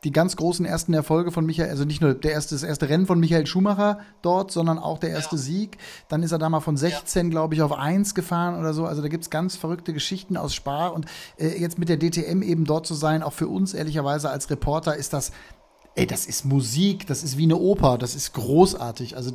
Die 0.05 0.13
ganz 0.13 0.37
großen 0.37 0.65
ersten 0.67 0.93
Erfolge 0.93 1.33
von 1.33 1.47
Michael, 1.47 1.71
also 1.71 1.85
nicht 1.85 2.03
nur 2.03 2.15
der 2.15 2.33
erste, 2.33 2.55
das 2.55 2.63
erste 2.63 2.89
Rennen 2.89 3.07
von 3.07 3.19
Michael 3.19 3.47
Schumacher 3.47 4.01
dort, 4.23 4.53
sondern 4.53 4.79
auch 4.79 4.99
der 4.99 5.11
erste 5.11 5.37
ja. 5.37 5.43
Sieg. 5.43 5.79
Dann 6.09 6.23
ist 6.23 6.31
er 6.31 6.39
da 6.39 6.51
mal 6.51 6.61
von 6.61 6.77
16, 6.77 7.27
ja. 7.27 7.31
glaube 7.31 7.55
ich, 7.55 7.63
auf 7.63 7.73
1 7.73 8.15
gefahren 8.15 8.61
oder 8.61 8.75
so. 8.75 8.85
Also 8.85 9.01
da 9.01 9.09
gibt 9.09 9.25
es 9.25 9.31
ganz 9.31 9.57
verrückte 9.57 9.95
Geschichten 9.95 10.37
aus 10.37 10.55
Spa. 10.55 10.89
Und 10.89 11.07
äh, 11.39 11.59
jetzt 11.59 11.79
mit 11.79 11.89
der 11.89 11.99
DTM 11.99 12.43
eben 12.43 12.67
dort 12.67 12.87
zu 12.87 12.95
sein, 12.95 13.23
auch 13.23 13.33
für 13.33 13.49
uns 13.49 13.73
ehrlicherweise 13.73 14.29
als 14.29 14.51
Reporter, 14.51 14.95
ist 14.95 15.15
das 15.15 15.33
ey, 15.99 16.07
das 16.07 16.27
ist 16.27 16.45
Musik, 16.45 17.07
das 17.09 17.23
ist 17.23 17.37
wie 17.37 17.43
eine 17.43 17.57
Oper, 17.57 17.99
das 17.99 18.15
ist 18.15 18.33
großartig. 18.33 19.17
Also 19.17 19.33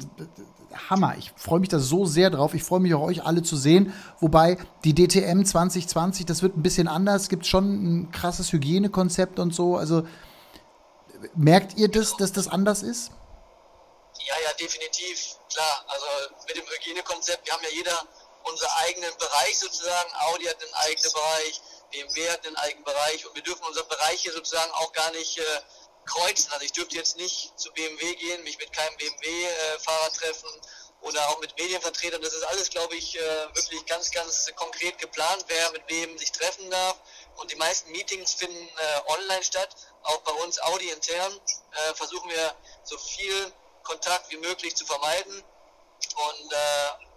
Hammer. 0.89 1.15
Ich 1.17 1.32
freue 1.36 1.60
mich 1.60 1.69
da 1.69 1.80
so 1.80 2.06
sehr 2.06 2.30
drauf. 2.30 2.54
Ich 2.54 2.63
freue 2.63 2.80
mich 2.80 2.93
auch 2.93 3.02
euch 3.02 3.23
alle 3.23 3.43
zu 3.43 3.56
sehen. 3.56 3.93
Wobei 4.19 4.58
die 4.84 4.95
DTM 4.95 5.43
2020, 5.43 6.26
das 6.26 6.41
wird 6.41 6.58
ein 6.58 6.63
bisschen 6.63 6.88
anders. 6.88 7.23
Es 7.23 7.30
gibt 7.30 7.45
schon 7.45 7.65
ein 7.65 8.12
krasses 8.12 8.52
Hygienekonzept 8.52 9.39
und 9.39 9.54
so. 9.54 9.76
Also 9.76 10.08
merkt 11.36 11.78
ihr 11.78 11.89
das, 11.89 12.17
dass 12.17 12.32
das 12.32 12.47
anders 12.47 12.82
ist? 12.82 13.12
Ja, 14.26 14.36
ja, 14.45 14.54
definitiv. 14.60 15.38
Klar. 15.54 15.86
Also 15.88 16.06
mit 16.47 16.58
dem 16.58 16.65
Hygienekonzept, 16.65 17.45
wir 17.45 17.54
haben 17.54 17.63
ja 17.63 17.76
jeder 17.76 17.99
unseren 18.43 18.71
eigenen 18.88 19.12
Bereich 19.17 19.60
sozusagen. 19.60 20.10
Audi 20.32 20.45
hat 20.45 20.58
einen 20.62 20.73
eigenen 20.73 21.12
Bereich, 21.12 21.62
BMW 21.91 22.30
hat 22.30 22.47
einen 22.47 22.56
eigenen 22.58 22.84
Bereich 22.84 23.26
und 23.26 23.36
wir 23.36 23.43
dürfen 23.43 23.63
unsere 23.67 23.86
Bereiche 23.86 24.32
sozusagen 24.32 24.71
auch 24.73 24.91
gar 24.93 25.12
nicht 25.12 25.38
äh, 25.38 25.43
kreuzen. 26.05 26.51
Also 26.51 26.65
ich 26.65 26.73
dürfte 26.73 26.95
jetzt 26.95 27.17
nicht 27.17 27.57
zu 27.59 27.71
BMW 27.73 28.15
gehen, 28.15 28.43
mich 28.43 28.57
mit 28.57 28.71
keinem 28.73 28.95
BMW-Fahrer 28.97 30.07
äh, 30.07 30.11
treffen 30.11 30.49
oder 31.01 31.29
auch 31.29 31.39
mit 31.39 31.57
Medienvertretern. 31.57 32.21
Das 32.21 32.33
ist 32.33 32.43
alles, 32.43 32.69
glaube 32.69 32.95
ich, 32.95 33.17
äh, 33.17 33.55
wirklich 33.55 33.85
ganz, 33.85 34.11
ganz 34.11 34.49
konkret 34.55 34.97
geplant, 34.97 35.45
wer 35.47 35.71
mit 35.71 35.83
wem 35.87 36.17
sich 36.17 36.31
treffen 36.31 36.69
darf. 36.69 36.97
Und 37.37 37.51
die 37.51 37.55
meisten 37.55 37.91
Meetings 37.91 38.33
finden 38.33 38.69
äh, 38.77 39.11
online 39.11 39.43
statt. 39.43 39.75
Auch 40.03 40.19
bei 40.19 40.31
uns 40.43 40.61
Audi 40.61 40.89
intern 40.89 41.39
versuchen 41.95 42.29
wir 42.29 42.55
so 42.83 42.97
viel 42.97 43.51
Kontakt 43.83 44.29
wie 44.29 44.37
möglich 44.37 44.75
zu 44.75 44.85
vermeiden. 44.85 45.33
Und 45.33 46.51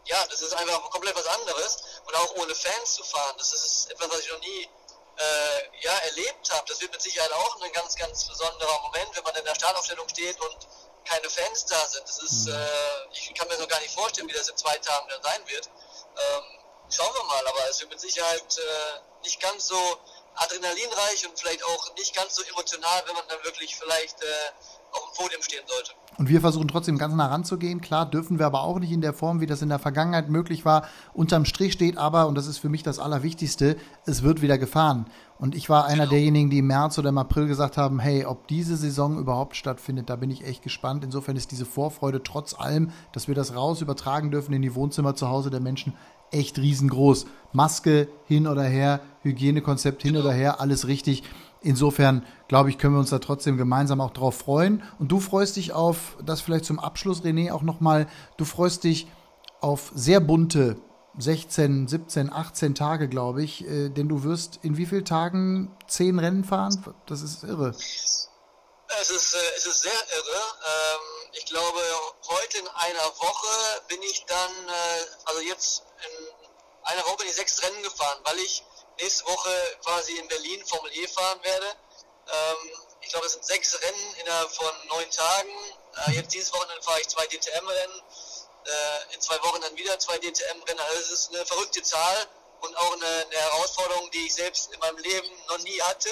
ja, 0.05 0.25
das 0.31 0.40
ist 0.40 0.55
einfach 0.55 0.88
komplett 0.90 1.16
was 1.16 1.27
anderes. 1.27 1.83
Und 2.07 2.14
auch 2.14 2.37
ohne 2.37 2.55
Fans 2.55 2.94
zu 2.94 3.03
fahren, 3.03 3.35
das 3.38 3.53
ist 3.53 3.90
etwas, 3.90 4.09
was 4.09 4.20
ich 4.20 4.31
noch 4.31 4.40
nie 4.40 4.68
äh, 5.16 5.83
ja, 5.83 5.92
erlebt 5.92 6.50
habe. 6.50 6.64
Das 6.68 6.81
wird 6.81 6.92
mit 6.92 7.02
Sicherheit 7.02 7.33
auch 7.33 7.61
ein 7.62 7.72
ganz, 7.72 7.96
ganz 7.96 8.24
besonderer 8.26 8.81
Moment, 8.83 9.14
wenn 9.14 9.24
man 9.24 9.35
in 9.37 9.44
der 9.44 9.55
Startaufstellung 9.55 10.09
steht 10.09 10.40
und 10.40 10.68
keine 11.05 11.31
Fans 11.31 11.66
da 11.66 11.87
sind. 11.87 12.07
Das 12.07 12.18
ist, 12.22 12.46
mhm. 12.46 12.55
äh, 12.55 13.12
ich 13.12 13.35
kann 13.35 13.48
mir 13.48 13.57
so 13.57 13.66
gar 13.66 13.81
nicht 13.81 13.94
vorstellen, 13.94 14.29
wie 14.29 14.33
das 14.33 14.48
in 14.48 14.57
zwei 14.57 14.76
Tagen 14.79 15.09
dann 15.09 15.22
sein 15.22 15.46
wird. 15.46 15.66
Ähm, 15.66 16.44
schauen 16.90 17.14
wir 17.14 17.24
mal, 17.24 17.46
aber 17.46 17.68
es 17.68 17.81
wird 17.81 17.90
mit 17.90 18.00
Sicherheit 18.00 18.59
äh, 18.59 19.22
nicht 19.22 19.40
ganz 19.40 19.66
so 19.68 19.98
adrenalinreich 20.37 21.27
und 21.29 21.38
vielleicht 21.38 21.64
auch 21.64 21.94
nicht 21.96 22.14
ganz 22.14 22.35
so 22.35 22.42
emotional, 22.42 23.03
wenn 23.07 23.14
man 23.14 23.25
dann 23.29 23.42
wirklich 23.44 23.77
vielleicht 23.77 24.20
äh, 24.22 24.27
auf 24.92 25.03
dem 25.11 25.22
Podium 25.22 25.42
stehen 25.42 25.64
sollte. 25.66 25.92
Und 26.18 26.29
wir 26.29 26.40
versuchen 26.40 26.68
trotzdem 26.68 26.99
ganz 26.99 27.14
nah 27.14 27.27
ranzugehen. 27.27 27.81
Klar, 27.81 28.07
dürfen 28.07 28.38
wir 28.38 28.46
aber 28.46 28.62
auch 28.62 28.79
nicht 28.79 28.92
in 28.92 29.01
der 29.01 29.12
Form, 29.12 29.40
wie 29.40 29.46
das 29.46 29.62
in 29.62 29.68
der 29.68 29.79
Vergangenheit 29.79 30.31
möglich 30.31 30.64
war. 30.64 30.88
Unterm 31.12 31.44
Strich 31.44 31.72
steht 31.75 31.99
aber, 31.99 32.27
und 32.27 32.37
das 32.37 32.46
ist 32.46 32.59
für 32.59 32.68
mich 32.68 32.83
das 32.83 32.99
Allerwichtigste, 32.99 33.77
es 34.07 34.22
wird 34.22 34.40
wieder 34.40 34.57
gefahren. 34.57 35.07
Und 35.38 35.55
ich 35.55 35.68
war 35.68 35.85
einer 35.85 36.05
genau. 36.05 36.11
derjenigen, 36.11 36.49
die 36.49 36.59
im 36.59 36.68
März 36.68 36.99
oder 36.99 37.11
im 37.11 37.18
April 37.18 37.46
gesagt 37.46 37.77
haben, 37.77 37.99
hey, 37.99 38.25
ob 38.25 38.49
diese 38.49 38.77
Saison 38.77 39.18
überhaupt 39.18 39.55
stattfindet, 39.55 40.09
da 40.09 40.16
bin 40.16 40.31
ich 40.31 40.46
echt 40.46 40.62
gespannt. 40.62 41.05
Insofern 41.05 41.37
ist 41.37 41.51
diese 41.51 41.66
Vorfreude 41.66 42.22
trotz 42.22 42.55
allem, 42.55 42.90
dass 43.12 43.29
wir 43.29 43.35
das 43.35 43.55
raus 43.55 43.83
übertragen 43.83 44.31
dürfen 44.31 44.55
in 44.55 44.62
die 44.62 44.75
Wohnzimmer 44.75 45.14
zu 45.14 45.29
Hause 45.29 45.51
der 45.51 45.61
Menschen, 45.61 45.92
echt 46.31 46.59
riesengroß. 46.59 47.27
Maske 47.53 48.09
hin 48.27 48.47
oder 48.47 48.65
her, 48.65 49.01
Hygienekonzept 49.23 50.03
hin 50.03 50.17
oder 50.17 50.33
her, 50.33 50.61
alles 50.61 50.87
richtig. 50.87 51.23
Insofern, 51.62 52.25
glaube 52.49 52.71
ich, 52.71 52.79
können 52.79 52.95
wir 52.95 53.01
uns 53.01 53.11
da 53.11 53.19
trotzdem 53.19 53.57
gemeinsam 53.57 54.01
auch 54.01 54.12
drauf 54.12 54.37
freuen. 54.37 54.83
Und 54.99 55.11
du 55.11 55.21
freust 55.21 55.57
dich 55.57 55.73
auf, 55.73 56.17
das 56.25 56.41
vielleicht 56.41 56.65
zum 56.65 56.79
Abschluss, 56.79 57.23
René, 57.23 57.53
auch 57.53 57.62
nochmal, 57.62 58.07
du 58.37 58.45
freust 58.45 58.85
dich 58.85 59.09
auf 59.61 59.91
sehr 59.95 60.21
bunte 60.21 60.77
16, 61.19 61.89
17, 61.89 62.33
18 62.33 62.75
Tage, 62.75 63.09
glaube 63.09 63.43
ich. 63.43 63.67
Äh, 63.67 63.89
denn 63.89 64.09
du 64.09 64.23
wirst 64.23 64.61
in 64.62 64.77
wie 64.77 64.87
vielen 64.87 65.05
Tagen 65.05 65.75
zehn 65.89 66.19
Rennen 66.19 66.45
fahren? 66.45 66.95
Das 67.07 67.23
ist 67.23 67.43
irre. 67.43 67.71
Es 67.71 69.11
ist, 69.11 69.35
äh, 69.35 69.39
es 69.57 69.67
ist 69.67 69.83
sehr 69.83 69.93
irre. 69.93 70.43
Ähm, 70.62 71.31
ich 71.33 71.47
glaube, 71.47 71.79
in 72.59 72.69
einer 72.69 73.19
Woche 73.19 73.83
bin 73.88 74.03
ich 74.03 74.25
dann, 74.27 74.69
äh, 74.69 75.07
also 75.25 75.40
jetzt 75.40 75.83
in 76.05 76.35
einer 76.85 77.05
Woche 77.07 77.19
bin 77.19 77.29
ich 77.29 77.35
sechs 77.35 77.62
Rennen 77.62 77.83
gefahren, 77.83 78.19
weil 78.25 78.38
ich 78.38 78.62
nächste 79.01 79.27
Woche 79.27 79.79
quasi 79.83 80.16
in 80.19 80.29
Berlin 80.29 80.64
Formel 80.66 80.90
E 80.92 81.07
fahren 81.09 81.42
werde. 81.42 81.66
Ähm, 81.66 82.71
ich 83.01 83.09
glaube, 83.11 83.27
es 83.27 83.33
sind 83.33 83.45
sechs 83.45 83.81
Rennen 83.81 84.14
innerhalb 84.21 84.51
von 84.51 84.73
neun 84.88 85.11
Tagen. 85.11 85.51
Äh, 86.07 86.12
jetzt 86.12 86.33
dieses 86.33 86.53
Wochenende 86.53 86.83
fahre 86.83 87.01
ich 87.01 87.09
zwei 87.09 87.27
DTM-Rennen. 87.27 88.03
Äh, 88.64 89.14
in 89.14 89.21
zwei 89.21 89.40
Wochen 89.42 89.61
dann 89.61 89.77
wieder 89.77 89.99
zwei 89.99 90.19
DTM-Rennen. 90.19 90.81
Also 90.81 90.99
es 90.99 91.11
ist 91.11 91.35
eine 91.35 91.47
verrückte 91.47 91.83
Zahl 91.83 92.27
und 92.62 92.77
auch 92.77 92.92
eine, 92.95 93.07
eine, 93.07 93.37
Herausforderung, 93.37 94.11
die 94.11 94.27
ich 94.27 94.35
selbst 94.35 94.73
in 94.73 94.81
meinem 94.81 94.99
Leben 94.99 95.29
noch 95.49 95.59
nie 95.59 95.81
hatte. 95.83 96.11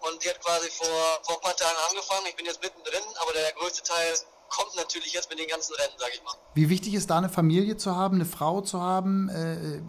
Und 0.00 0.22
die 0.22 0.30
hat 0.30 0.40
quasi 0.40 0.70
vor, 0.70 1.20
vor 1.24 1.36
ein 1.36 1.40
paar 1.40 1.56
Tagen 1.56 1.76
angefangen. 1.88 2.26
Ich 2.26 2.36
bin 2.36 2.46
jetzt 2.46 2.62
mittendrin, 2.62 3.02
aber 3.16 3.32
der 3.32 3.52
größte 3.52 3.82
Teil 3.82 4.18
kommt 4.48 4.74
natürlich 4.76 5.12
jetzt 5.12 5.30
mit 5.30 5.38
den 5.38 5.48
ganzen 5.48 5.74
Rennen, 5.74 5.94
sage 5.98 6.12
ich 6.14 6.22
mal. 6.22 6.34
Wie 6.54 6.68
wichtig 6.68 6.94
ist 6.94 7.10
da 7.10 7.18
eine 7.18 7.28
Familie 7.28 7.76
zu 7.76 7.94
haben, 7.94 8.16
eine 8.16 8.26
Frau 8.26 8.60
zu 8.60 8.80
haben, 8.80 9.28
äh, 9.28 9.80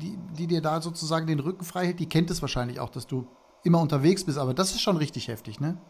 die, 0.00 0.16
die 0.36 0.46
dir 0.46 0.60
da 0.60 0.80
sozusagen 0.80 1.26
den 1.26 1.40
Rücken 1.40 1.64
frei 1.64 1.86
hält? 1.86 2.00
Die 2.00 2.08
kennt 2.08 2.30
es 2.30 2.40
wahrscheinlich 2.40 2.80
auch, 2.80 2.90
dass 2.90 3.06
du 3.06 3.26
immer 3.62 3.80
unterwegs 3.80 4.24
bist, 4.24 4.38
aber 4.38 4.54
das 4.54 4.70
ist 4.72 4.82
schon 4.82 4.96
richtig 4.96 5.28
heftig, 5.28 5.58
ne? 5.60 5.80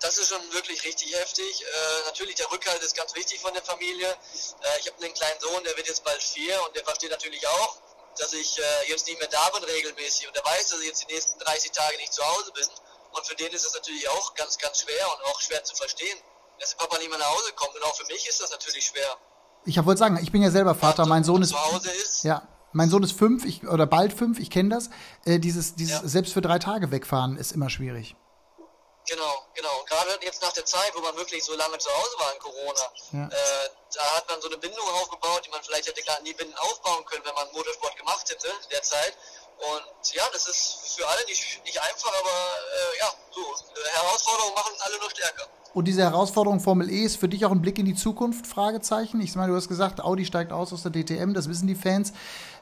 Das 0.00 0.18
ist 0.18 0.28
schon 0.28 0.52
wirklich 0.52 0.84
richtig 0.84 1.14
heftig. 1.14 1.62
Äh, 1.62 2.06
natürlich, 2.06 2.34
der 2.34 2.50
Rückhalt 2.50 2.82
ist 2.82 2.94
ganz 2.94 3.14
wichtig 3.14 3.40
von 3.40 3.54
der 3.54 3.62
Familie. 3.62 4.06
Äh, 4.06 4.80
ich 4.80 4.86
habe 4.86 5.02
einen 5.02 5.14
kleinen 5.14 5.40
Sohn, 5.40 5.64
der 5.64 5.76
wird 5.76 5.86
jetzt 5.86 6.04
bald 6.04 6.22
vier 6.22 6.60
und 6.66 6.76
der 6.76 6.84
versteht 6.84 7.10
natürlich 7.10 7.46
auch, 7.48 7.78
dass 8.18 8.32
ich 8.32 8.58
äh, 8.58 8.90
jetzt 8.90 9.06
nicht 9.06 9.18
mehr 9.18 9.28
da 9.28 9.48
bin 9.50 9.64
regelmäßig 9.64 10.26
und 10.26 10.36
der 10.36 10.44
weiß, 10.44 10.68
dass 10.68 10.80
ich 10.80 10.88
jetzt 10.88 11.08
die 11.08 11.12
nächsten 11.12 11.38
30 11.38 11.72
Tage 11.72 11.96
nicht 11.96 12.12
zu 12.12 12.22
Hause 12.22 12.52
bin. 12.52 12.68
Und 13.12 13.26
für 13.26 13.34
den 13.36 13.52
ist 13.52 13.64
das 13.64 13.74
natürlich 13.74 14.08
auch 14.08 14.34
ganz, 14.34 14.58
ganz 14.58 14.80
schwer 14.80 15.06
und 15.14 15.24
auch 15.26 15.40
schwer 15.40 15.62
zu 15.64 15.74
verstehen, 15.74 16.18
dass 16.60 16.70
der 16.70 16.76
Papa 16.78 16.98
nicht 16.98 17.10
mehr 17.10 17.18
nach 17.18 17.30
Hause 17.30 17.52
kommt. 17.56 17.74
Und 17.74 17.82
auch 17.84 17.96
für 17.96 18.06
mich 18.06 18.28
ist 18.28 18.40
das 18.40 18.50
natürlich 18.50 18.84
schwer. 18.84 19.16
Ich 19.66 19.82
wollte 19.84 19.98
sagen, 19.98 20.18
ich 20.22 20.30
bin 20.30 20.42
ja 20.42 20.50
selber 20.50 20.74
Vater, 20.74 21.06
mein 21.06 21.24
Sohn 21.24 21.42
ist. 21.42 21.50
Zu 21.50 21.64
Hause 21.64 21.90
ist. 21.90 22.24
Ja, 22.24 22.46
mein 22.72 22.90
Sohn 22.90 23.02
ist 23.02 23.16
fünf, 23.16 23.44
ich, 23.44 23.66
oder 23.66 23.86
bald 23.86 24.12
fünf, 24.12 24.38
ich 24.38 24.50
kenne 24.50 24.68
das. 24.68 24.90
Äh, 25.24 25.38
dieses, 25.38 25.74
dieses 25.76 26.02
ja. 26.02 26.08
selbst 26.08 26.32
für 26.32 26.42
drei 26.42 26.58
Tage 26.58 26.90
wegfahren 26.90 27.38
ist 27.38 27.52
immer 27.52 27.70
schwierig. 27.70 28.16
Genau, 29.06 29.46
genau. 29.54 29.84
Gerade 29.86 30.18
jetzt 30.22 30.42
nach 30.42 30.52
der 30.52 30.64
Zeit, 30.64 30.92
wo 30.94 31.00
man 31.00 31.14
wirklich 31.16 31.44
so 31.44 31.54
lange 31.54 31.76
zu 31.78 31.90
Hause 31.90 32.16
war 32.18 32.32
in 32.32 32.38
Corona, 32.40 32.80
ja. 33.12 33.26
äh, 33.28 33.68
da 33.94 34.16
hat 34.16 34.28
man 34.28 34.40
so 34.40 34.48
eine 34.48 34.56
Bindung 34.56 34.88
aufgebaut, 34.88 35.42
die 35.44 35.50
man 35.50 35.62
vielleicht 35.62 35.86
hätte 35.86 36.02
gar 36.02 36.20
nie 36.22 36.32
Binden 36.32 36.56
aufbauen 36.56 37.04
können, 37.04 37.24
wenn 37.24 37.34
man 37.34 37.52
Motorsport 37.52 37.96
gemacht 37.96 38.28
hätte 38.30 38.48
derzeit. 38.70 39.16
Und 39.58 40.14
ja, 40.14 40.28
das 40.32 40.46
ist 40.48 40.96
für 40.96 41.06
alle 41.06 41.24
nicht, 41.26 41.62
nicht 41.64 41.80
einfach, 41.80 42.12
aber 42.18 42.30
äh, 42.30 42.98
ja, 42.98 43.14
so, 43.30 43.40
äh, 43.40 43.88
Herausforderungen 43.90 44.54
machen 44.54 44.74
alle 44.80 44.98
nur 44.98 45.10
stärker. 45.10 45.48
Und 45.74 45.88
diese 45.88 46.02
Herausforderung 46.02 46.60
Formel 46.60 46.88
E 46.88 47.02
ist 47.02 47.16
für 47.16 47.28
dich 47.28 47.44
auch 47.44 47.50
ein 47.50 47.60
Blick 47.60 47.80
in 47.80 47.84
die 47.84 47.96
Zukunft? 47.96 48.46
Fragezeichen. 48.46 49.20
Ich 49.20 49.34
meine, 49.34 49.48
du 49.48 49.56
hast 49.56 49.68
gesagt, 49.68 50.00
Audi 50.00 50.24
steigt 50.24 50.52
aus 50.52 50.72
aus 50.72 50.84
der 50.84 50.92
DTM, 50.92 51.34
das 51.34 51.48
wissen 51.48 51.66
die 51.66 51.74
Fans. 51.74 52.12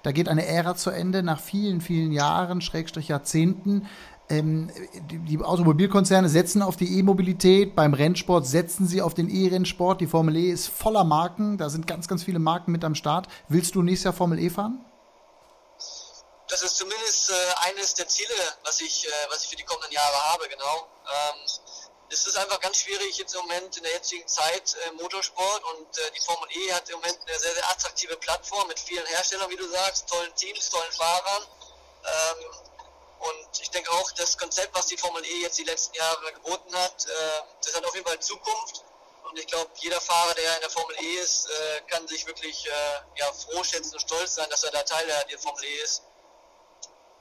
Da 0.03 0.13
geht 0.13 0.29
eine 0.29 0.47
Ära 0.47 0.75
zu 0.77 0.89
Ende 0.89 1.23
nach 1.23 1.39
vielen, 1.39 1.83
vielen 1.83 2.11
Jahren, 2.11 2.63
Schrägstrich 2.63 3.09
Jahrzehnten. 3.09 3.87
Ähm, 4.31 4.71
die, 5.11 5.19
die, 5.19 5.39
Automobilkonzerne 5.39 6.31
setzen 6.31 6.63
auf 6.63 6.77
die 6.77 6.99
E-Mobilität, 6.99 7.77
beim 7.77 7.93
Rennsport 7.93 8.47
setzen 8.47 8.87
sie 8.87 9.03
auf 9.03 9.13
den 9.13 9.29
E-Rennsport. 9.29 10.01
Die 10.01 10.07
Formel 10.07 10.35
E 10.37 10.51
ist 10.51 10.69
voller 10.69 11.05
Marken, 11.05 11.59
da 11.59 11.69
sind 11.69 11.87
ganz, 11.87 12.09
ganz 12.09 12.23
viele 12.23 12.39
Marken 12.39 12.73
mit 12.73 12.83
am 12.83 12.95
Start. 12.95 13.29
Willst 13.49 13.75
du 13.75 13.83
nächstes 13.83 14.05
Jahr 14.05 14.15
Formel 14.15 14.39
E 14.39 14.49
fahren? 14.49 14.83
Das 16.49 16.63
ist 16.63 16.77
zumindest 16.77 17.31
äh, 17.31 17.69
eines 17.71 17.93
der 17.93 18.09
Ziele, 18.09 18.35
was 18.65 18.81
ich, 18.81 19.07
äh, 19.07 19.31
was 19.31 19.45
ich 19.45 19.51
für 19.51 19.57
die 19.57 19.65
kommenden 19.65 19.93
Jahre 19.93 20.33
habe, 20.33 20.45
genau. 20.49 20.87
Ähm, 21.05 21.72
es 22.13 22.27
ist 22.27 22.37
einfach 22.37 22.61
ganz 22.61 22.77
schwierig 22.79 23.17
jetzt 23.17 23.35
im 23.35 23.41
Moment 23.41 23.77
in 23.77 23.83
der 23.83 23.93
jetzigen 23.93 24.27
Zeit 24.29 24.77
äh, 24.87 24.93
Motorsport 24.93 25.65
und 25.65 25.99
äh, 25.99 26.11
die 26.15 26.21
Formel 26.21 26.49
E 26.51 26.73
hat 26.73 26.89
im 26.91 26.97
Moment 26.97 27.19
eine 27.27 27.39
sehr, 27.39 27.55
sehr 27.55 27.71
attraktive 27.71 28.17
Plattform 28.17 28.69
mit 28.69 28.79
vielen 28.79 29.07
Herstellern, 29.07 29.51
wie 29.51 29.57
du 29.57 29.67
sagst, 29.69 30.09
tollen 30.09 30.35
Teams, 30.35 30.69
tollen 30.69 30.93
Fahrern. 30.93 31.43
Ähm, 32.05 32.45
und 33.21 33.61
ich 33.61 33.71
denke 33.71 33.91
auch, 33.93 34.11
das 34.13 34.37
Konzept, 34.37 34.77
was 34.77 34.87
die 34.87 34.97
Formel 34.97 35.25
E 35.25 35.43
jetzt 35.43 35.59
die 35.59 35.65
letzten 35.65 35.95
Jahre 35.95 36.33
geboten 36.35 36.75
hat, 36.75 37.07
äh, 37.07 37.43
das 37.65 37.75
hat 37.75 37.85
auf 37.85 37.95
jeden 37.95 38.07
Fall 38.07 38.21
Zukunft. 38.21 38.85
Und 39.31 39.39
ich 39.39 39.47
glaube, 39.47 39.71
jeder 39.77 40.01
Fahrer, 40.01 40.35
der 40.35 40.55
in 40.57 40.61
der 40.61 40.71
Formel 40.71 40.95
E 41.01 41.15
ist, 41.21 41.49
äh, 41.49 41.81
kann 41.89 42.07
sich 42.09 42.27
wirklich 42.27 42.67
äh, 42.67 43.21
ja, 43.21 43.33
froh 43.33 43.65
schätzen 43.65 43.95
und 43.95 44.01
stolz 44.01 44.35
sein, 44.35 44.51
dass 44.51 44.65
er 44.65 44.73
da 44.73 44.83
Teil 44.83 45.07
der, 45.07 45.25
der 45.25 45.39
Formel 45.39 45.65
E 45.65 45.83
ist. 45.83 46.03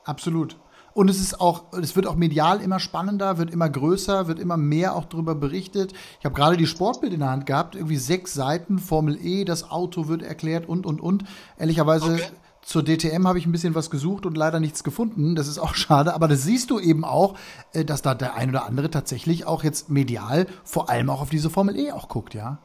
Absolut. 0.03 0.57
Und 0.93 1.09
es 1.09 1.19
ist 1.19 1.39
auch, 1.39 1.71
es 1.81 1.95
wird 1.95 2.05
auch 2.05 2.15
medial 2.15 2.61
immer 2.61 2.79
spannender, 2.79 3.37
wird 3.37 3.49
immer 3.49 3.69
größer, 3.69 4.27
wird 4.27 4.39
immer 4.39 4.57
mehr 4.57 4.95
auch 4.95 5.05
darüber 5.05 5.35
berichtet. 5.35 5.93
Ich 6.19 6.25
habe 6.25 6.35
gerade 6.35 6.57
die 6.57 6.67
Sportbild 6.67 7.13
in 7.13 7.21
der 7.21 7.29
Hand 7.29 7.45
gehabt, 7.45 7.75
irgendwie 7.75 7.97
sechs 7.97 8.33
Seiten, 8.33 8.77
Formel 8.79 9.17
E, 9.25 9.45
das 9.45 9.69
Auto 9.69 10.07
wird 10.07 10.21
erklärt 10.21 10.67
und 10.67 10.85
und 10.85 10.99
und. 10.99 11.23
Ehrlicherweise 11.57 12.15
okay. 12.15 12.29
zur 12.61 12.83
DTM 12.83 13.25
habe 13.27 13.39
ich 13.39 13.45
ein 13.45 13.53
bisschen 13.53 13.73
was 13.73 13.89
gesucht 13.89 14.25
und 14.25 14.35
leider 14.35 14.59
nichts 14.59 14.83
gefunden. 14.83 15.35
Das 15.35 15.47
ist 15.47 15.59
auch 15.59 15.75
schade, 15.75 16.13
aber 16.13 16.27
das 16.27 16.43
siehst 16.43 16.69
du 16.69 16.79
eben 16.79 17.05
auch, 17.05 17.37
äh, 17.73 17.85
dass 17.85 18.01
da 18.01 18.13
der 18.13 18.35
ein 18.35 18.49
oder 18.49 18.65
andere 18.65 18.89
tatsächlich 18.89 19.45
auch 19.45 19.63
jetzt 19.63 19.89
medial 19.89 20.47
vor 20.65 20.89
allem 20.89 21.09
auch 21.09 21.21
auf 21.21 21.29
diese 21.29 21.49
Formel 21.49 21.79
E 21.79 21.91
auch 21.93 22.09
guckt, 22.09 22.33
ja. 22.33 22.59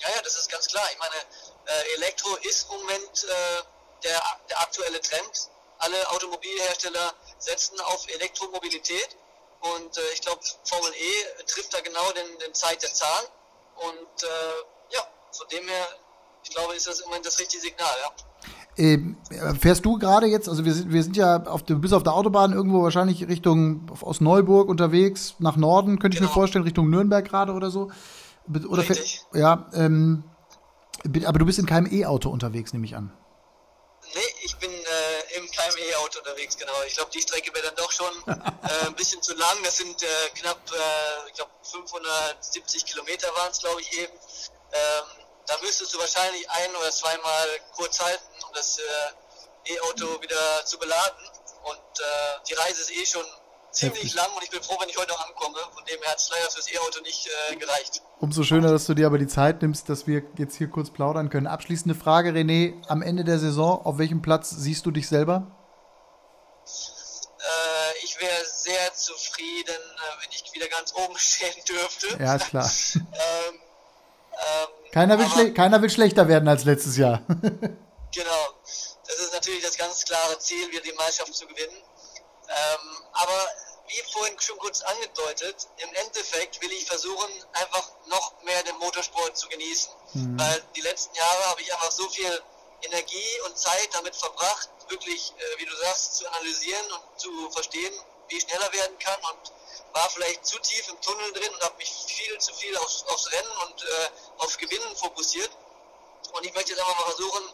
Ja, 0.00 0.08
ja, 0.08 0.22
das 0.22 0.36
ist 0.36 0.50
ganz 0.50 0.66
klar. 0.66 0.84
Ich 0.92 0.98
meine, 0.98 1.14
äh, 1.66 1.96
Elektro 1.98 2.30
ist 2.48 2.66
im 2.70 2.80
Moment 2.80 3.24
äh, 3.24 3.62
der, 4.04 4.20
der 4.50 4.60
aktuelle 4.60 5.00
Trend 5.00 5.50
alle 5.82 6.10
Automobilhersteller 6.10 7.12
setzen 7.38 7.78
auf 7.80 8.06
Elektromobilität 8.14 9.16
und 9.60 9.96
äh, 9.96 10.00
ich 10.14 10.20
glaube, 10.22 10.40
Formel 10.64 10.90
E 10.90 11.44
trifft 11.46 11.74
da 11.74 11.80
genau 11.80 12.10
den, 12.12 12.38
den 12.44 12.54
Zeit 12.54 12.82
der 12.82 12.92
Zahlen 12.92 13.26
und 13.76 14.22
äh, 14.22 14.94
ja, 14.94 15.02
von 15.32 15.46
dem 15.52 15.68
her, 15.68 15.86
ich 16.44 16.50
glaube, 16.50 16.74
ist 16.74 16.86
das 16.86 17.00
im 17.00 17.08
Moment 17.08 17.26
das 17.26 17.38
richtige 17.38 17.62
Signal, 17.62 17.94
ja. 18.02 18.10
Ähm, 18.78 19.16
fährst 19.60 19.84
du 19.84 19.98
gerade 19.98 20.26
jetzt, 20.26 20.48
also 20.48 20.64
wir 20.64 20.72
sind, 20.72 20.92
wir 20.92 21.02
sind 21.02 21.16
ja 21.16 21.44
auf, 21.44 21.62
du 21.62 21.78
bist 21.78 21.92
auf 21.92 22.02
der 22.02 22.14
Autobahn 22.14 22.52
irgendwo 22.52 22.82
wahrscheinlich 22.82 23.28
Richtung 23.28 23.90
aus 24.00 24.20
Neuburg 24.20 24.68
unterwegs, 24.68 25.34
nach 25.40 25.56
Norden, 25.56 25.98
könnte 25.98 26.16
genau. 26.16 26.16
ich 26.16 26.20
mir 26.20 26.26
genau. 26.28 26.34
vorstellen, 26.34 26.64
Richtung 26.64 26.88
Nürnberg 26.88 27.24
gerade 27.24 27.52
oder 27.52 27.70
so. 27.70 27.90
Oder 28.68 28.88
Richtig. 28.88 29.24
Ja, 29.34 29.68
ähm, 29.74 30.24
aber 31.24 31.38
du 31.38 31.44
bist 31.44 31.58
in 31.58 31.66
keinem 31.66 31.92
E-Auto 31.92 32.30
unterwegs, 32.30 32.72
nehme 32.72 32.86
ich 32.86 32.96
an. 32.96 33.12
Im 35.34 35.50
KME-Auto 35.50 36.18
unterwegs, 36.18 36.56
genau. 36.56 36.82
Ich 36.86 36.94
glaube, 36.94 37.10
die 37.10 37.22
Strecke 37.22 37.54
wäre 37.54 37.66
dann 37.66 37.76
doch 37.76 37.90
schon 37.90 38.12
äh, 38.26 38.86
ein 38.86 38.94
bisschen 38.94 39.22
zu 39.22 39.34
lang. 39.34 39.62
Das 39.64 39.76
sind 39.76 40.02
äh, 40.02 40.06
knapp, 40.34 40.60
äh, 40.70 41.28
ich 41.28 41.34
glaube, 41.34 41.50
570 41.62 42.84
Kilometer 42.84 43.34
waren 43.36 43.50
es, 43.50 43.58
glaube 43.60 43.80
ich, 43.80 43.92
eben. 43.98 44.12
Ähm, 44.72 45.04
da 45.46 45.58
müsstest 45.58 45.92
du 45.94 45.98
wahrscheinlich 45.98 46.48
ein- 46.50 46.76
oder 46.76 46.90
zweimal 46.90 47.48
kurz 47.74 48.00
halten, 48.00 48.44
um 48.46 48.54
das 48.54 48.78
äh, 48.78 49.72
E-Auto 49.74 50.20
wieder 50.20 50.64
zu 50.66 50.78
beladen. 50.78 51.30
Und 51.64 52.00
äh, 52.00 52.04
die 52.48 52.54
Reise 52.54 52.80
ist 52.82 52.90
eh 52.90 53.06
schon 53.06 53.26
ziemlich 53.72 54.14
lang 54.14 54.28
und 54.36 54.44
ich 54.44 54.50
bin 54.50 54.62
froh, 54.62 54.76
wenn 54.80 54.88
ich 54.88 54.96
heute 54.96 55.12
noch 55.12 55.26
ankomme. 55.26 55.58
Von 55.72 55.84
dem 55.84 56.00
her 56.00 56.10
hat 56.10 56.18
es 56.18 56.30
leider 56.30 56.50
fürs 56.50 56.70
E-Auto 56.70 57.00
nicht 57.02 57.28
äh, 57.50 57.56
gereicht. 57.56 58.02
Umso 58.20 58.42
schöner, 58.44 58.70
dass 58.70 58.86
du 58.86 58.94
dir 58.94 59.06
aber 59.06 59.18
die 59.18 59.26
Zeit 59.26 59.62
nimmst, 59.62 59.88
dass 59.88 60.06
wir 60.06 60.22
jetzt 60.38 60.56
hier 60.56 60.68
kurz 60.68 60.90
plaudern 60.90 61.30
können. 61.30 61.46
Abschließende 61.46 61.98
Frage, 61.98 62.30
René. 62.30 62.74
Am 62.88 63.02
Ende 63.02 63.24
der 63.24 63.38
Saison, 63.38 63.84
auf 63.84 63.98
welchem 63.98 64.22
Platz 64.22 64.50
siehst 64.50 64.86
du 64.86 64.90
dich 64.90 65.08
selber? 65.08 65.50
Äh, 66.64 68.04
ich 68.04 68.20
wäre 68.20 68.44
sehr 68.46 68.94
zufrieden, 68.94 69.68
äh, 69.68 70.22
wenn 70.22 70.30
ich 70.30 70.44
wieder 70.54 70.68
ganz 70.68 70.94
oben 70.94 71.14
stehen 71.18 71.64
dürfte. 71.68 72.22
Ja, 72.22 72.36
ist 72.36 72.48
klar. 72.48 72.70
ähm, 72.94 73.02
ähm, 74.32 74.68
keiner, 74.92 75.18
will 75.18 75.54
keiner 75.54 75.82
will 75.82 75.90
schlechter 75.90 76.28
werden 76.28 76.48
als 76.48 76.64
letztes 76.64 76.96
Jahr. 76.96 77.22
genau. 78.14 78.48
Das 79.06 79.16
ist 79.20 79.32
natürlich 79.34 79.62
das 79.62 79.76
ganz 79.76 80.04
klare 80.04 80.38
Ziel, 80.38 80.70
wieder 80.70 80.82
die 80.82 80.92
Meisterschaft 80.92 81.34
zu 81.34 81.46
gewinnen. 81.46 81.76
Ähm, 82.48 82.96
aber 83.12 83.46
wie 83.92 84.12
vorhin 84.12 84.38
schon 84.40 84.58
kurz 84.58 84.80
angedeutet, 84.82 85.68
im 85.76 85.94
Endeffekt 85.94 86.60
will 86.60 86.72
ich 86.72 86.86
versuchen, 86.86 87.30
einfach 87.52 87.90
noch 88.06 88.42
mehr 88.42 88.62
den 88.62 88.76
Motorsport 88.78 89.36
zu 89.36 89.48
genießen. 89.48 89.92
Mhm. 90.14 90.38
Weil 90.38 90.62
die 90.74 90.80
letzten 90.80 91.14
Jahre 91.14 91.44
habe 91.46 91.60
ich 91.60 91.72
einfach 91.72 91.92
so 91.92 92.08
viel 92.08 92.42
Energie 92.82 93.40
und 93.46 93.58
Zeit 93.58 93.88
damit 93.92 94.16
verbracht, 94.16 94.68
wirklich, 94.88 95.32
äh, 95.36 95.58
wie 95.58 95.66
du 95.66 95.76
sagst, 95.76 96.16
zu 96.16 96.28
analysieren 96.32 96.92
und 96.92 97.20
zu 97.20 97.50
verstehen, 97.50 97.92
wie 98.28 98.36
ich 98.36 98.42
schneller 98.42 98.72
werden 98.72 98.98
kann 98.98 99.20
und 99.30 99.52
war 99.92 100.08
vielleicht 100.10 100.46
zu 100.46 100.58
tief 100.58 100.88
im 100.88 101.00
Tunnel 101.00 101.32
drin 101.32 101.52
und 101.54 101.62
habe 101.62 101.76
mich 101.76 101.90
viel 102.06 102.38
zu 102.38 102.54
viel 102.54 102.76
aufs, 102.78 103.04
aufs 103.04 103.30
Rennen 103.30 103.50
und 103.66 103.82
äh, 103.82 104.08
aufs 104.38 104.56
Gewinnen 104.58 104.96
fokussiert. 104.96 105.50
Und 106.32 106.46
ich 106.46 106.54
möchte 106.54 106.70
jetzt 106.70 106.80
einfach 106.80 106.98
mal 106.98 107.12
versuchen, 107.14 107.44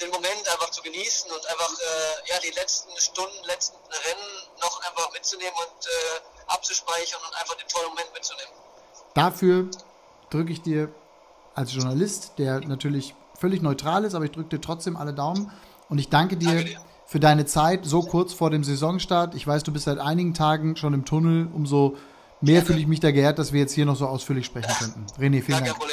den 0.00 0.10
Moment 0.10 0.48
einfach 0.52 0.70
zu 0.70 0.82
genießen 0.82 1.30
und 1.30 1.46
einfach 1.46 1.72
äh, 1.72 2.30
ja, 2.30 2.36
die 2.44 2.50
letzten 2.50 2.90
Stunden, 2.98 3.44
letzten 3.44 3.76
Rennen 3.76 4.60
noch 4.60 4.80
einfach 4.82 5.12
mitzunehmen 5.12 5.54
und 5.54 5.86
äh, 5.86 6.52
abzuspeichern 6.52 7.20
und 7.26 7.34
einfach 7.40 7.54
den 7.54 7.68
tollen 7.68 7.88
Moment 7.90 8.12
mitzunehmen. 8.12 8.52
Dafür 9.14 9.70
drücke 10.30 10.52
ich 10.52 10.62
dir 10.62 10.90
als 11.54 11.72
Journalist, 11.72 12.32
der 12.38 12.60
natürlich 12.60 13.14
völlig 13.38 13.62
neutral 13.62 14.04
ist, 14.04 14.14
aber 14.14 14.24
ich 14.24 14.32
drücke 14.32 14.50
dir 14.50 14.60
trotzdem 14.60 14.96
alle 14.96 15.14
Daumen 15.14 15.50
und 15.88 15.98
ich 15.98 16.08
danke 16.08 16.36
dir, 16.36 16.48
danke 16.48 16.64
dir, 16.64 16.80
für 17.06 17.20
deine 17.20 17.46
Zeit 17.46 17.84
so 17.84 18.02
kurz 18.02 18.34
vor 18.34 18.50
dem 18.50 18.64
Saisonstart. 18.64 19.34
Ich 19.34 19.46
weiß, 19.46 19.62
du 19.62 19.72
bist 19.72 19.86
seit 19.86 19.98
einigen 19.98 20.34
Tagen 20.34 20.76
schon 20.76 20.92
im 20.92 21.04
Tunnel, 21.04 21.48
umso 21.54 21.96
mehr 22.40 22.62
fühle 22.62 22.78
ich 22.78 22.86
mich 22.86 23.00
da 23.00 23.10
geehrt, 23.10 23.38
dass 23.38 23.52
wir 23.52 23.60
jetzt 23.60 23.72
hier 23.72 23.86
noch 23.86 23.96
so 23.96 24.06
ausführlich 24.06 24.46
sprechen 24.46 24.72
könnten. 24.78 25.06
René, 25.18 25.42
vielen 25.42 25.64
danke, 25.64 25.70
Dank. 25.70 25.92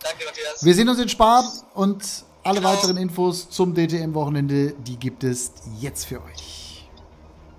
Danke, 0.00 0.24
Matthias. 0.24 0.64
Wir 0.64 0.74
sehen 0.74 0.88
uns 0.88 0.98
in 0.98 1.08
Spa 1.08 1.44
und 1.74 2.24
alle 2.44 2.60
genau. 2.60 2.72
weiteren 2.72 2.96
Infos 2.96 3.48
zum 3.50 3.74
DTM-Wochenende, 3.74 4.74
die 4.86 4.96
gibt 4.96 5.24
es 5.24 5.52
jetzt 5.80 6.04
für 6.04 6.22
euch. 6.22 6.62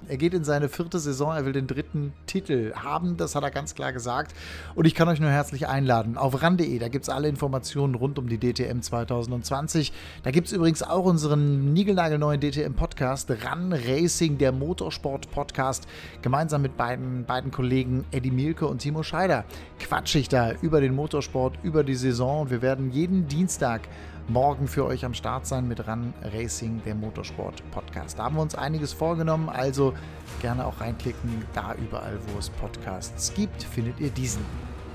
Er 0.09 0.17
geht 0.17 0.33
in 0.33 0.43
seine 0.43 0.67
vierte 0.67 0.99
Saison, 0.99 1.33
er 1.33 1.45
will 1.45 1.53
den 1.53 1.65
dritten 1.65 2.11
Titel 2.27 2.73
haben, 2.75 3.15
das 3.15 3.35
hat 3.35 3.43
er 3.43 3.51
ganz 3.51 3.73
klar 3.73 3.93
gesagt. 3.93 4.35
Und 4.75 4.85
ich 4.85 4.95
kann 4.95 5.07
euch 5.07 5.21
nur 5.21 5.29
herzlich 5.29 5.69
einladen 5.69 6.17
auf 6.17 6.41
ran.de, 6.41 6.77
da 6.77 6.89
gibt 6.89 7.03
es 7.03 7.09
alle 7.09 7.29
Informationen 7.29 7.95
rund 7.95 8.19
um 8.19 8.27
die 8.27 8.37
DTM 8.37 8.81
2020. 8.81 9.93
Da 10.23 10.31
gibt 10.31 10.47
es 10.47 10.53
übrigens 10.53 10.83
auch 10.83 11.05
unseren 11.05 11.71
niegelnagelneuen 11.71 12.41
DTM-Podcast, 12.41 13.31
Ran 13.45 13.71
Racing, 13.71 14.37
der 14.37 14.51
Motorsport-Podcast. 14.51 15.87
Gemeinsam 16.21 16.63
mit 16.63 16.75
beiden, 16.75 17.23
beiden 17.23 17.51
Kollegen 17.51 18.03
Eddie 18.11 18.31
Mielke 18.31 18.67
und 18.67 18.79
Timo 18.79 19.03
Scheider 19.03 19.45
quatsche 19.79 20.19
ich 20.19 20.27
da 20.27 20.51
über 20.61 20.81
den 20.81 20.95
Motorsport, 20.95 21.57
über 21.63 21.85
die 21.85 21.95
Saison. 21.95 22.41
Und 22.41 22.51
wir 22.51 22.61
werden 22.61 22.91
jeden 22.91 23.29
Dienstag 23.29 23.87
morgen 24.27 24.67
für 24.67 24.85
euch 24.85 25.05
am 25.05 25.13
Start 25.13 25.45
sein 25.45 25.67
mit 25.67 25.87
Run 25.87 26.13
Racing, 26.33 26.81
der 26.85 26.95
Motorsport 26.95 27.63
Podcast. 27.71 28.19
Da 28.19 28.23
haben 28.23 28.35
wir 28.35 28.41
uns 28.41 28.55
einiges 28.55 28.93
vorgenommen, 28.93 29.49
also 29.49 29.93
gerne 30.41 30.65
auch 30.65 30.79
reinklicken. 30.79 31.45
Da 31.53 31.75
überall, 31.75 32.17
wo 32.27 32.39
es 32.39 32.49
Podcasts 32.49 33.33
gibt, 33.33 33.63
findet 33.63 33.99
ihr 33.99 34.09
diesen. 34.09 34.45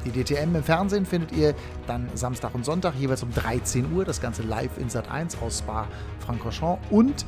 Die 0.04 0.10
DTM 0.10 0.54
im 0.54 0.62
Fernsehen 0.62 1.04
findet 1.04 1.32
ihr 1.32 1.54
dann 1.86 2.08
Samstag 2.14 2.54
und 2.54 2.64
Sonntag 2.64 2.94
jeweils 2.94 3.22
um 3.22 3.32
13 3.34 3.92
Uhr. 3.92 4.04
Das 4.04 4.20
Ganze 4.20 4.42
live 4.42 4.78
in 4.78 4.88
Sat 4.88 5.10
1 5.10 5.42
aus 5.42 5.58
Spa-Francorchamps. 5.58 6.86
Und 6.90 7.26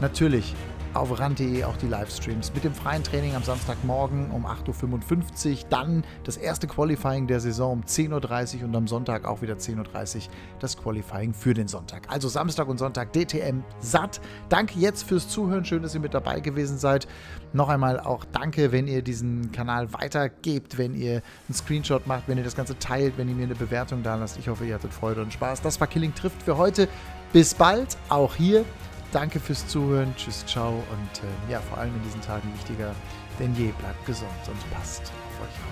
natürlich 0.00 0.54
auf 0.94 1.18
ran.de 1.18 1.64
auch 1.64 1.76
die 1.76 1.86
Livestreams 1.86 2.52
mit 2.52 2.64
dem 2.64 2.74
freien 2.74 3.04
Training 3.04 3.36
am 3.36 3.42
Samstagmorgen 3.44 4.30
um 4.30 4.44
8.55 4.44 5.50
Uhr, 5.50 5.68
dann 5.70 6.04
das 6.24 6.36
erste 6.36 6.66
Qualifying 6.66 7.26
der 7.26 7.38
Saison 7.40 7.72
um 7.74 7.82
10.30 7.82 8.58
Uhr 8.58 8.64
und 8.64 8.76
am 8.76 8.88
Sonntag 8.88 9.24
auch 9.24 9.40
wieder 9.40 9.54
10.30 9.54 10.16
Uhr 10.16 10.22
das 10.58 10.76
Qualifying 10.76 11.32
für 11.32 11.54
den 11.54 11.68
Sonntag. 11.68 12.02
Also 12.08 12.28
Samstag 12.28 12.68
und 12.68 12.78
Sonntag 12.78 13.12
DTM 13.12 13.62
satt. 13.78 14.20
Danke 14.48 14.78
jetzt 14.78 15.04
fürs 15.04 15.28
Zuhören, 15.28 15.64
schön, 15.64 15.82
dass 15.82 15.94
ihr 15.94 16.00
mit 16.00 16.12
dabei 16.12 16.40
gewesen 16.40 16.78
seid. 16.78 17.06
Noch 17.52 17.68
einmal 17.68 18.00
auch 18.00 18.24
danke, 18.24 18.72
wenn 18.72 18.88
ihr 18.88 19.02
diesen 19.02 19.52
Kanal 19.52 19.92
weitergebt, 19.92 20.76
wenn 20.76 20.94
ihr 20.94 21.22
einen 21.48 21.54
Screenshot 21.54 22.06
macht, 22.06 22.24
wenn 22.26 22.38
ihr 22.38 22.44
das 22.44 22.56
Ganze 22.56 22.78
teilt, 22.78 23.16
wenn 23.16 23.28
ihr 23.28 23.34
mir 23.34 23.44
eine 23.44 23.54
Bewertung 23.54 24.02
da 24.02 24.16
lasst. 24.16 24.38
Ich 24.38 24.48
hoffe, 24.48 24.64
ihr 24.64 24.74
hattet 24.74 24.92
Freude 24.92 25.22
und 25.22 25.32
Spaß. 25.32 25.62
Das 25.62 25.80
war 25.80 25.86
Killing 25.86 26.14
trifft 26.14 26.42
für 26.42 26.56
heute. 26.56 26.88
Bis 27.32 27.54
bald, 27.54 27.96
auch 28.08 28.34
hier 28.34 28.64
Danke 29.12 29.40
fürs 29.40 29.66
Zuhören. 29.66 30.14
Tschüss, 30.16 30.44
ciao. 30.46 30.70
Und 30.70 31.18
äh, 31.18 31.52
ja, 31.52 31.60
vor 31.60 31.78
allem 31.78 31.94
in 31.96 32.02
diesen 32.02 32.20
Tagen 32.20 32.52
wichtiger 32.54 32.94
denn 33.40 33.54
je, 33.54 33.72
bleibt 33.72 34.04
gesund 34.04 34.30
und 34.46 34.70
passt 34.70 35.00
auf 35.00 35.40
euch 35.40 35.64
auf. 35.64 35.69